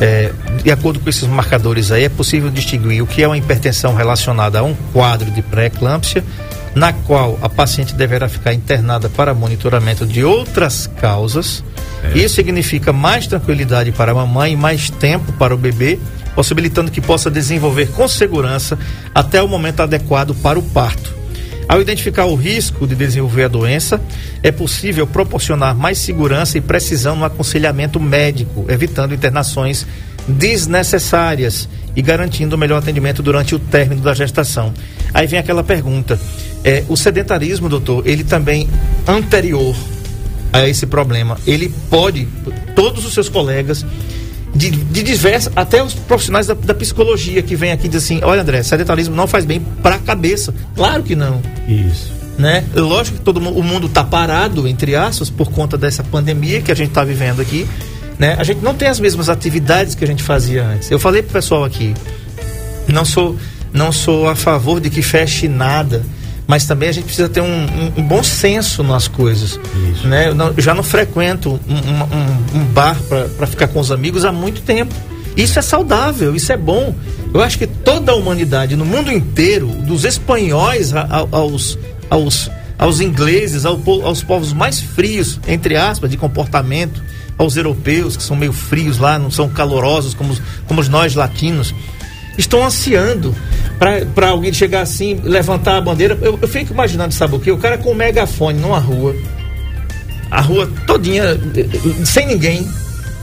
É, 0.00 0.32
de 0.62 0.70
acordo 0.70 0.98
com 0.98 1.10
esses 1.10 1.28
marcadores 1.28 1.92
aí, 1.92 2.04
é 2.04 2.08
possível 2.08 2.50
distinguir 2.50 3.02
o 3.02 3.06
que 3.06 3.22
é 3.22 3.26
uma 3.26 3.36
hipertensão 3.36 3.94
relacionada 3.94 4.60
a 4.60 4.62
um 4.62 4.74
quadro 4.92 5.30
de 5.30 5.42
pré-eclâmpsia, 5.42 6.24
na 6.74 6.92
qual 6.92 7.38
a 7.42 7.48
paciente 7.48 7.94
deverá 7.94 8.28
ficar 8.28 8.54
internada 8.54 9.08
para 9.08 9.34
monitoramento 9.34 10.06
de 10.06 10.24
outras 10.24 10.88
causas. 11.00 11.62
É. 12.02 12.18
Isso 12.18 12.36
significa 12.36 12.92
mais 12.92 13.26
tranquilidade 13.26 13.92
para 13.92 14.12
a 14.12 14.14
mamãe 14.14 14.54
e 14.54 14.56
mais 14.56 14.88
tempo 14.88 15.32
para 15.32 15.54
o 15.54 15.58
bebê 15.58 15.98
possibilitando 16.40 16.90
que 16.90 17.02
possa 17.02 17.30
desenvolver 17.30 17.90
com 17.90 18.08
segurança 18.08 18.78
até 19.14 19.42
o 19.42 19.46
momento 19.46 19.80
adequado 19.80 20.34
para 20.34 20.58
o 20.58 20.62
parto. 20.62 21.14
Ao 21.68 21.82
identificar 21.82 22.24
o 22.24 22.34
risco 22.34 22.86
de 22.86 22.94
desenvolver 22.94 23.44
a 23.44 23.48
doença, 23.48 24.00
é 24.42 24.50
possível 24.50 25.06
proporcionar 25.06 25.76
mais 25.76 25.98
segurança 25.98 26.56
e 26.56 26.62
precisão 26.62 27.14
no 27.14 27.26
aconselhamento 27.26 28.00
médico, 28.00 28.64
evitando 28.70 29.12
internações 29.12 29.86
desnecessárias 30.26 31.68
e 31.94 32.00
garantindo 32.00 32.56
o 32.56 32.58
melhor 32.58 32.78
atendimento 32.78 33.22
durante 33.22 33.54
o 33.54 33.58
término 33.58 34.00
da 34.00 34.14
gestação. 34.14 34.72
Aí 35.12 35.26
vem 35.26 35.38
aquela 35.38 35.62
pergunta: 35.62 36.18
é, 36.64 36.82
o 36.88 36.96
sedentarismo, 36.96 37.68
doutor, 37.68 38.06
ele 38.06 38.24
também 38.24 38.66
anterior 39.06 39.76
a 40.54 40.66
esse 40.66 40.86
problema, 40.86 41.36
ele 41.46 41.70
pode, 41.90 42.26
todos 42.74 43.04
os 43.04 43.12
seus 43.12 43.28
colegas 43.28 43.84
de, 44.54 44.70
de 44.70 45.02
diversas, 45.02 45.52
até 45.54 45.82
os 45.82 45.94
profissionais 45.94 46.46
da, 46.46 46.54
da, 46.54 46.74
psicologia 46.74 47.42
que 47.42 47.54
vêm 47.54 47.72
aqui 47.72 47.86
e 47.86 47.88
dizem 47.88 48.18
assim, 48.18 48.26
olha 48.26 48.42
André, 48.42 48.62
sedentarismo 48.62 49.14
não 49.14 49.26
faz 49.26 49.44
bem 49.44 49.60
para 49.82 49.96
a 49.96 49.98
cabeça. 49.98 50.52
Claro 50.74 51.02
que 51.02 51.14
não. 51.14 51.40
Isso. 51.68 52.12
Né? 52.38 52.64
Lógico 52.74 53.18
que 53.18 53.22
todo 53.22 53.36
o 53.38 53.62
mundo 53.62 53.86
está 53.86 54.02
parado, 54.02 54.66
entre 54.66 54.96
aspas, 54.96 55.28
por 55.28 55.50
conta 55.50 55.76
dessa 55.76 56.02
pandemia 56.02 56.62
que 56.62 56.72
a 56.72 56.74
gente 56.74 56.88
está 56.88 57.04
vivendo 57.04 57.40
aqui. 57.40 57.66
Né? 58.18 58.36
A 58.38 58.44
gente 58.44 58.62
não 58.62 58.74
tem 58.74 58.88
as 58.88 58.98
mesmas 58.98 59.28
atividades 59.28 59.94
que 59.94 60.04
a 60.04 60.06
gente 60.06 60.22
fazia 60.22 60.64
antes. 60.64 60.90
Eu 60.90 60.98
falei 60.98 61.22
pro 61.22 61.32
pessoal 61.32 61.64
aqui, 61.64 61.94
não 62.88 63.04
sou, 63.04 63.36
não 63.72 63.92
sou 63.92 64.28
a 64.28 64.34
favor 64.34 64.80
de 64.80 64.90
que 64.90 65.02
feche 65.02 65.48
nada 65.48 66.02
mas 66.50 66.66
também 66.66 66.88
a 66.88 66.92
gente 66.92 67.04
precisa 67.04 67.28
ter 67.28 67.40
um, 67.40 67.46
um, 67.46 67.92
um 67.98 68.02
bom 68.02 68.24
senso 68.24 68.82
nas 68.82 69.06
coisas. 69.06 69.60
Isso. 69.92 70.08
Né? 70.08 70.30
Eu, 70.30 70.34
não, 70.34 70.48
eu 70.48 70.60
já 70.60 70.74
não 70.74 70.82
frequento 70.82 71.60
um, 71.68 72.58
um 72.58 72.64
bar 72.72 72.96
para 73.36 73.46
ficar 73.46 73.68
com 73.68 73.78
os 73.78 73.92
amigos 73.92 74.24
há 74.24 74.32
muito 74.32 74.60
tempo. 74.62 74.92
Isso 75.36 75.60
é 75.60 75.62
saudável, 75.62 76.34
isso 76.34 76.52
é 76.52 76.56
bom. 76.56 76.92
Eu 77.32 77.40
acho 77.40 77.56
que 77.56 77.68
toda 77.68 78.10
a 78.10 78.16
humanidade, 78.16 78.74
no 78.74 78.84
mundo 78.84 79.12
inteiro, 79.12 79.68
dos 79.68 80.04
espanhóis 80.04 80.92
aos, 81.30 81.78
aos, 82.10 82.50
aos 82.76 83.00
ingleses, 83.00 83.64
aos 83.64 84.24
povos 84.24 84.52
mais 84.52 84.80
frios, 84.80 85.38
entre 85.46 85.76
aspas, 85.76 86.10
de 86.10 86.16
comportamento, 86.16 87.00
aos 87.38 87.56
europeus, 87.56 88.16
que 88.16 88.24
são 88.24 88.34
meio 88.34 88.52
frios 88.52 88.98
lá, 88.98 89.20
não 89.20 89.30
são 89.30 89.48
calorosos 89.48 90.14
como, 90.14 90.36
como 90.66 90.82
nós 90.82 91.14
latinos 91.14 91.72
estão 92.36 92.64
ansiando 92.64 93.34
para 94.14 94.28
alguém 94.28 94.52
chegar 94.52 94.82
assim, 94.82 95.18
levantar 95.24 95.78
a 95.78 95.80
bandeira. 95.80 96.18
Eu, 96.20 96.38
eu 96.40 96.46
fico 96.46 96.74
imaginando, 96.74 97.14
sabe 97.14 97.34
o 97.34 97.40
que? 97.40 97.50
O 97.50 97.56
cara 97.56 97.78
com 97.78 97.92
um 97.92 97.94
megafone 97.94 98.60
numa 98.60 98.78
rua, 98.78 99.16
a 100.30 100.42
rua 100.42 100.70
todinha, 100.86 101.24
sem 102.04 102.26
ninguém, 102.26 102.68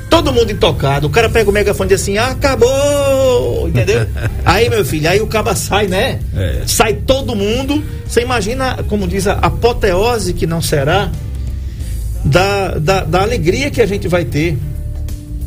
todo 0.09 0.33
mundo 0.33 0.51
intocado. 0.51 1.05
O 1.05 1.11
cara 1.11 1.29
pega 1.29 1.47
o 1.47 1.53
megafone 1.53 1.87
e 1.87 1.93
diz 1.93 2.01
assim: 2.01 2.17
acabou! 2.17 3.67
Entendeu? 3.67 4.07
aí, 4.43 4.67
meu 4.67 4.83
filho, 4.83 5.07
aí 5.07 5.21
o 5.21 5.27
caba 5.27 5.55
sai, 5.55 5.85
né? 5.85 6.19
É. 6.35 6.63
Sai 6.65 6.93
todo 6.93 7.35
mundo. 7.35 7.83
Você 8.07 8.21
imagina, 8.21 8.83
como 8.89 9.07
diz 9.07 9.27
a 9.27 9.33
apoteose 9.33 10.33
que 10.33 10.47
não 10.47 10.59
será, 10.59 11.11
da, 12.25 12.79
da, 12.79 13.03
da 13.03 13.21
alegria 13.21 13.69
que 13.69 13.81
a 13.81 13.85
gente 13.85 14.07
vai 14.07 14.25
ter. 14.25 14.57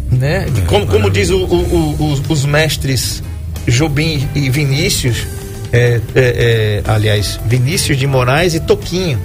Né? 0.09 0.46
É, 0.46 0.66
como, 0.66 0.87
como 0.87 1.11
diz 1.11 1.31
o, 1.31 1.38
o, 1.38 1.96
o, 1.99 2.12
os, 2.12 2.23
os 2.29 2.44
mestres 2.44 3.23
Jobim 3.66 4.29
e 4.35 4.51
Vinícius, 4.51 5.27
é, 5.73 6.01
é, 6.14 6.83
é, 6.85 6.90
aliás, 6.90 7.38
Vinícius 7.46 7.96
de 7.99 8.07
Moraes 8.07 8.55
e 8.55 8.61
Toquinho. 8.61 9.18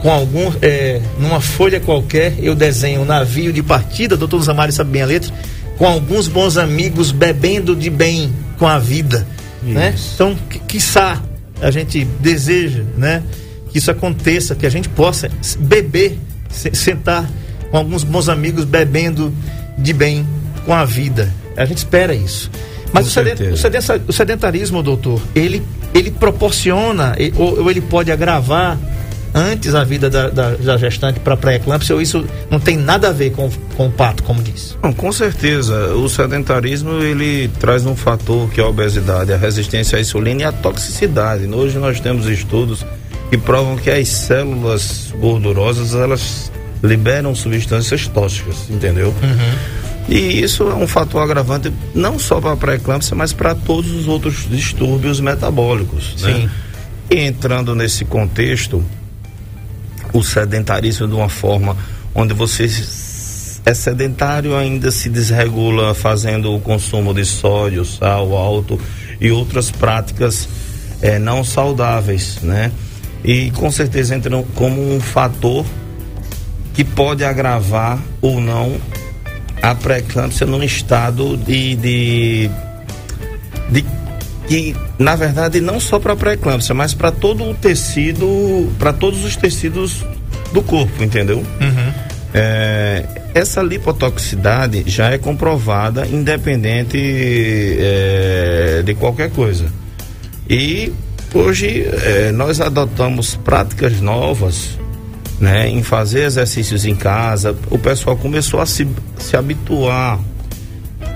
Com 0.00 0.10
algum, 0.10 0.52
é, 0.60 1.00
numa 1.18 1.40
folha 1.40 1.80
qualquer, 1.80 2.34
eu 2.38 2.54
desenho 2.54 3.00
um 3.00 3.04
navio 3.06 3.52
de 3.52 3.62
partida, 3.62 4.16
doutor 4.16 4.42
Zamari 4.42 4.70
sabe 4.70 4.90
bem 4.90 5.02
a 5.02 5.06
letra, 5.06 5.32
com 5.78 5.86
alguns 5.86 6.28
bons 6.28 6.58
amigos 6.58 7.10
bebendo 7.10 7.74
de 7.74 7.88
bem 7.88 8.32
com 8.58 8.66
a 8.66 8.78
vida. 8.78 9.26
Né? 9.62 9.94
Então, 10.14 10.36
quiçá 10.68 11.22
a 11.60 11.70
gente 11.70 12.04
deseja 12.20 12.82
né, 12.96 13.22
que 13.70 13.78
isso 13.78 13.90
aconteça, 13.90 14.54
que 14.54 14.66
a 14.66 14.70
gente 14.70 14.88
possa 14.88 15.30
beber, 15.58 16.18
sentar 16.50 17.28
com 17.70 17.76
alguns 17.76 18.04
bons 18.04 18.28
amigos 18.28 18.64
bebendo 18.64 19.32
de 19.78 19.92
bem 19.92 20.26
com 20.66 20.72
a 20.72 20.84
vida. 20.84 21.32
A 21.56 21.64
gente 21.64 21.78
espera 21.78 22.14
isso. 22.14 22.50
Mas 22.94 23.08
o, 23.08 23.10
sedent, 23.10 23.40
o, 24.08 24.12
sedentarismo, 24.12 24.80
doutor, 24.80 25.20
ele, 25.34 25.62
ele 25.92 26.12
proporciona, 26.12 27.16
ou, 27.36 27.62
ou 27.62 27.70
ele 27.70 27.80
pode 27.80 28.12
agravar 28.12 28.78
antes 29.34 29.74
a 29.74 29.82
vida 29.82 30.08
da, 30.08 30.30
da, 30.30 30.50
da 30.50 30.76
gestante 30.76 31.18
para 31.18 31.36
pré-eclâmpsia 31.36 31.92
ou 31.92 32.00
isso 32.00 32.24
não 32.48 32.60
tem 32.60 32.76
nada 32.76 33.08
a 33.08 33.12
ver 33.12 33.32
com, 33.32 33.50
com 33.76 33.88
o 33.88 33.90
pato, 33.90 34.22
como 34.22 34.40
disse? 34.40 34.76
Não, 34.80 34.92
com 34.92 35.10
certeza. 35.10 35.92
O 35.96 36.08
sedentarismo 36.08 36.92
ele 37.02 37.48
traz 37.58 37.84
um 37.84 37.96
fator 37.96 38.48
que 38.50 38.60
é 38.60 38.64
a 38.64 38.68
obesidade, 38.68 39.32
a 39.32 39.36
resistência 39.36 39.98
à 39.98 40.00
insulina 40.00 40.42
e 40.42 40.44
a 40.44 40.52
toxicidade. 40.52 41.46
Hoje 41.52 41.78
nós 41.78 41.98
temos 41.98 42.26
estudos 42.26 42.86
que 43.28 43.36
provam 43.36 43.76
que 43.76 43.90
as 43.90 44.06
células 44.08 45.12
gordurosas 45.18 45.94
elas 45.96 46.52
liberam 46.80 47.34
substâncias 47.34 48.06
tóxicas, 48.06 48.70
entendeu? 48.70 49.08
Uhum. 49.08 49.83
E 50.08 50.42
isso 50.42 50.64
é 50.64 50.74
um 50.74 50.86
fator 50.86 51.22
agravante 51.22 51.72
não 51.94 52.18
só 52.18 52.40
para 52.40 52.52
a 52.52 52.56
pré-eclâmpsia, 52.56 53.16
mas 53.16 53.32
para 53.32 53.54
todos 53.54 53.90
os 53.90 54.06
outros 54.06 54.46
distúrbios 54.48 55.20
metabólicos. 55.20 56.22
Né? 56.22 56.32
Sim. 56.32 56.50
E 57.10 57.20
entrando 57.20 57.74
nesse 57.74 58.04
contexto, 58.04 58.84
o 60.12 60.22
sedentarismo 60.22 61.08
de 61.08 61.14
uma 61.14 61.28
forma 61.28 61.76
onde 62.14 62.34
você 62.34 62.68
é 63.66 63.72
sedentário 63.72 64.56
ainda 64.56 64.90
se 64.90 65.08
desregula 65.08 65.94
fazendo 65.94 66.54
o 66.54 66.60
consumo 66.60 67.14
de 67.14 67.24
sódio, 67.24 67.84
sal 67.84 68.36
alto 68.36 68.78
e 69.20 69.30
outras 69.30 69.70
práticas 69.70 70.48
é, 71.00 71.18
não 71.18 71.42
saudáveis, 71.42 72.40
né? 72.42 72.70
E 73.24 73.50
com 73.52 73.70
certeza 73.70 74.14
entra 74.14 74.44
como 74.54 74.94
um 74.94 75.00
fator 75.00 75.64
que 76.74 76.84
pode 76.84 77.24
agravar 77.24 77.98
ou 78.20 78.40
não 78.40 78.78
a 79.70 79.74
pré-eclâmpsia 79.74 80.46
num 80.46 80.62
estado 80.62 81.38
de, 81.38 81.74
de, 81.76 82.50
de 83.70 83.84
que 84.46 84.76
na 84.98 85.16
verdade 85.16 85.58
não 85.58 85.80
só 85.80 85.98
para 85.98 86.12
a 86.12 86.16
pré-eclâmpsia, 86.16 86.74
mas 86.74 86.92
para 86.92 87.10
todo 87.10 87.44
o 87.44 87.54
tecido, 87.54 88.70
para 88.78 88.92
todos 88.92 89.24
os 89.24 89.36
tecidos 89.36 90.04
do 90.52 90.60
corpo, 90.60 91.02
entendeu? 91.02 91.38
Uhum. 91.38 91.92
É, 92.34 93.06
essa 93.34 93.62
lipotoxicidade 93.62 94.84
já 94.86 95.10
é 95.10 95.16
comprovada 95.16 96.06
independente 96.06 96.98
é, 96.98 98.82
de 98.84 98.94
qualquer 98.94 99.30
coisa. 99.30 99.64
E 100.48 100.92
hoje 101.32 101.86
é, 102.02 102.32
nós 102.32 102.60
adotamos 102.60 103.34
práticas 103.36 103.98
novas 104.02 104.78
né, 105.44 105.68
em 105.68 105.82
fazer 105.82 106.24
exercícios 106.24 106.86
em 106.86 106.94
casa, 106.94 107.54
o 107.70 107.78
pessoal 107.78 108.16
começou 108.16 108.60
a 108.60 108.66
se, 108.66 108.88
se 109.18 109.36
habituar 109.36 110.18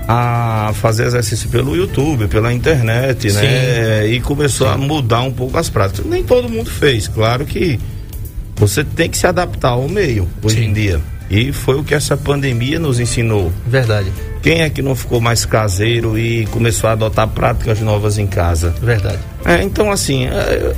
a 0.07 0.71
fazer 0.75 1.05
exercício 1.05 1.49
pelo 1.49 1.75
YouTube, 1.75 2.27
pela 2.27 2.53
internet, 2.53 3.27
né? 3.27 3.31
Sim. 3.31 3.41
né? 3.41 4.07
E 4.07 4.21
começou 4.21 4.67
Sim. 4.67 4.73
a 4.73 4.77
mudar 4.77 5.21
um 5.21 5.31
pouco 5.31 5.57
as 5.57 5.69
práticas. 5.69 6.05
Nem 6.05 6.23
todo 6.23 6.47
mundo 6.47 6.69
fez, 6.69 7.07
claro 7.07 7.43
que 7.43 7.79
você 8.55 8.83
tem 8.83 9.09
que 9.09 9.17
se 9.17 9.25
adaptar 9.25 9.69
ao 9.69 9.89
meio 9.89 10.27
hoje 10.43 10.57
Sim. 10.57 10.65
em 10.65 10.73
dia. 10.73 11.01
E 11.29 11.51
foi 11.51 11.75
o 11.75 11.83
que 11.83 11.93
essa 11.93 12.15
pandemia 12.15 12.79
nos 12.79 12.99
ensinou. 12.99 13.51
Verdade. 13.65 14.11
Quem 14.41 14.61
é 14.61 14.69
que 14.69 14.81
não 14.81 14.95
ficou 14.95 15.19
mais 15.19 15.45
caseiro 15.45 16.17
e 16.17 16.45
começou 16.47 16.89
a 16.89 16.93
adotar 16.93 17.27
práticas 17.27 17.79
novas 17.79 18.17
em 18.17 18.25
casa? 18.25 18.73
Verdade. 18.81 19.19
É, 19.45 19.61
então, 19.61 19.91
assim, 19.91 20.25
é, 20.25 20.73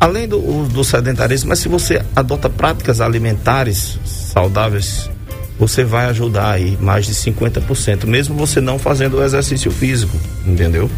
além 0.00 0.28
do, 0.28 0.64
do 0.68 0.84
sedentarismo, 0.84 1.48
mas 1.50 1.58
se 1.58 1.68
você 1.68 2.02
adota 2.14 2.48
práticas 2.48 3.00
alimentares 3.00 3.98
saudáveis, 4.04 5.10
você 5.58 5.84
vai 5.84 6.06
ajudar 6.06 6.52
aí 6.52 6.76
mais 6.80 7.06
de 7.06 7.14
50%, 7.14 8.04
mesmo 8.04 8.36
você 8.36 8.60
não 8.60 8.78
fazendo 8.78 9.18
o 9.18 9.24
exercício 9.24 9.70
físico, 9.70 10.16
entendeu? 10.46 10.90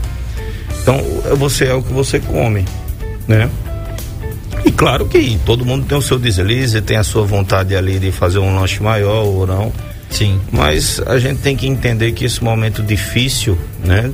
Então, 0.83 0.99
você 1.37 1.67
é 1.67 1.75
o 1.75 1.83
que 1.83 1.93
você 1.93 2.19
come, 2.19 2.65
né? 3.27 3.49
E 4.65 4.73
claro 4.73 5.07
que 5.07 5.39
todo 5.47 5.65
mundo 5.65 5.87
tem 5.87 5.97
o 5.97 6.03
seu 6.03 6.19
deslize, 6.19 6.81
tem 6.81 6.97
a 6.97 7.05
sua 7.05 7.25
vontade 7.25 7.77
ali 7.77 7.99
de 7.99 8.11
fazer 8.11 8.39
um 8.39 8.59
lanche 8.59 8.83
maior 8.83 9.25
ou 9.25 9.47
não. 9.47 9.73
Sim. 10.11 10.41
Mas 10.51 11.01
a 11.07 11.19
gente 11.19 11.41
tem 11.41 11.57
que 11.57 11.67
entender 11.67 12.13
que 12.13 12.25
esse 12.25 12.43
momento 12.43 12.83
difícil, 12.83 13.57
né? 13.85 14.11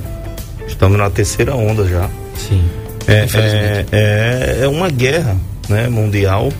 Estamos 0.67 0.97
na 0.97 1.09
terceira 1.09 1.55
onda 1.55 1.87
já. 1.87 2.09
Sim. 2.37 2.63
É, 3.07 3.27
é, 3.33 3.85
é, 3.91 4.59
é 4.63 4.67
uma 4.67 4.89
guerra 4.89 5.37
né, 5.69 5.87
mundial 5.87 6.51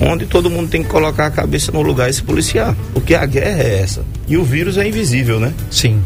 onde 0.00 0.26
todo 0.26 0.50
mundo 0.50 0.68
tem 0.68 0.82
que 0.82 0.88
colocar 0.88 1.26
a 1.26 1.30
cabeça 1.30 1.72
no 1.72 1.82
lugar 1.82 2.10
e 2.10 2.12
se 2.12 2.22
policiar. 2.22 2.76
Porque 2.92 3.14
a 3.14 3.24
guerra 3.24 3.62
é 3.62 3.80
essa. 3.80 4.04
E 4.28 4.36
o 4.36 4.44
vírus 4.44 4.76
é 4.76 4.86
invisível, 4.86 5.40
né? 5.40 5.52
Sim. 5.70 6.02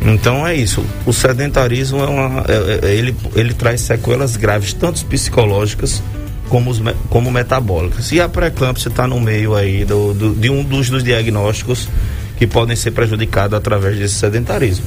Então 0.00 0.46
é 0.46 0.54
isso. 0.54 0.84
O 1.06 1.12
sedentarismo 1.12 2.02
é 2.02 2.06
uma, 2.06 2.44
é, 2.48 2.86
é, 2.86 2.94
ele, 2.94 3.14
ele 3.34 3.54
traz 3.54 3.80
sequelas 3.80 4.36
graves, 4.36 4.72
tanto 4.72 5.04
psicológicas 5.06 6.02
como, 6.48 6.70
os, 6.70 6.80
como 7.08 7.30
metabólicas. 7.30 8.12
E 8.12 8.20
a 8.20 8.28
pré-eclâmpsia 8.28 8.88
está 8.88 9.06
no 9.06 9.20
meio 9.20 9.54
aí 9.54 9.84
do, 9.84 10.14
do, 10.14 10.34
de 10.34 10.50
um 10.50 10.62
dos, 10.62 10.88
dos 10.88 11.02
diagnósticos 11.02 11.88
que 12.36 12.46
podem 12.46 12.76
ser 12.76 12.92
prejudicados 12.92 13.58
através 13.58 13.98
desse 13.98 14.14
sedentarismo, 14.14 14.86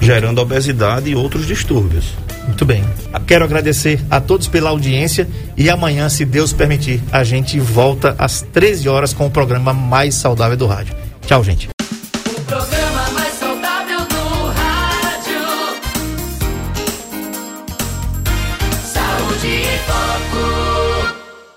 gerando 0.00 0.40
obesidade 0.40 1.10
e 1.10 1.14
outros 1.14 1.46
distúrbios. 1.46 2.14
Muito 2.46 2.64
bem. 2.64 2.84
Quero 3.26 3.44
agradecer 3.44 4.00
a 4.10 4.20
todos 4.20 4.48
pela 4.48 4.70
audiência 4.70 5.28
e 5.56 5.68
amanhã, 5.70 6.08
se 6.08 6.24
Deus 6.24 6.52
permitir, 6.52 7.00
a 7.12 7.22
gente 7.22 7.60
volta 7.60 8.14
às 8.18 8.42
13 8.42 8.88
horas 8.88 9.12
com 9.12 9.26
o 9.26 9.30
programa 9.30 9.72
mais 9.72 10.14
saudável 10.14 10.56
do 10.56 10.66
rádio. 10.66 10.94
Tchau, 11.26 11.44
gente. 11.44 11.68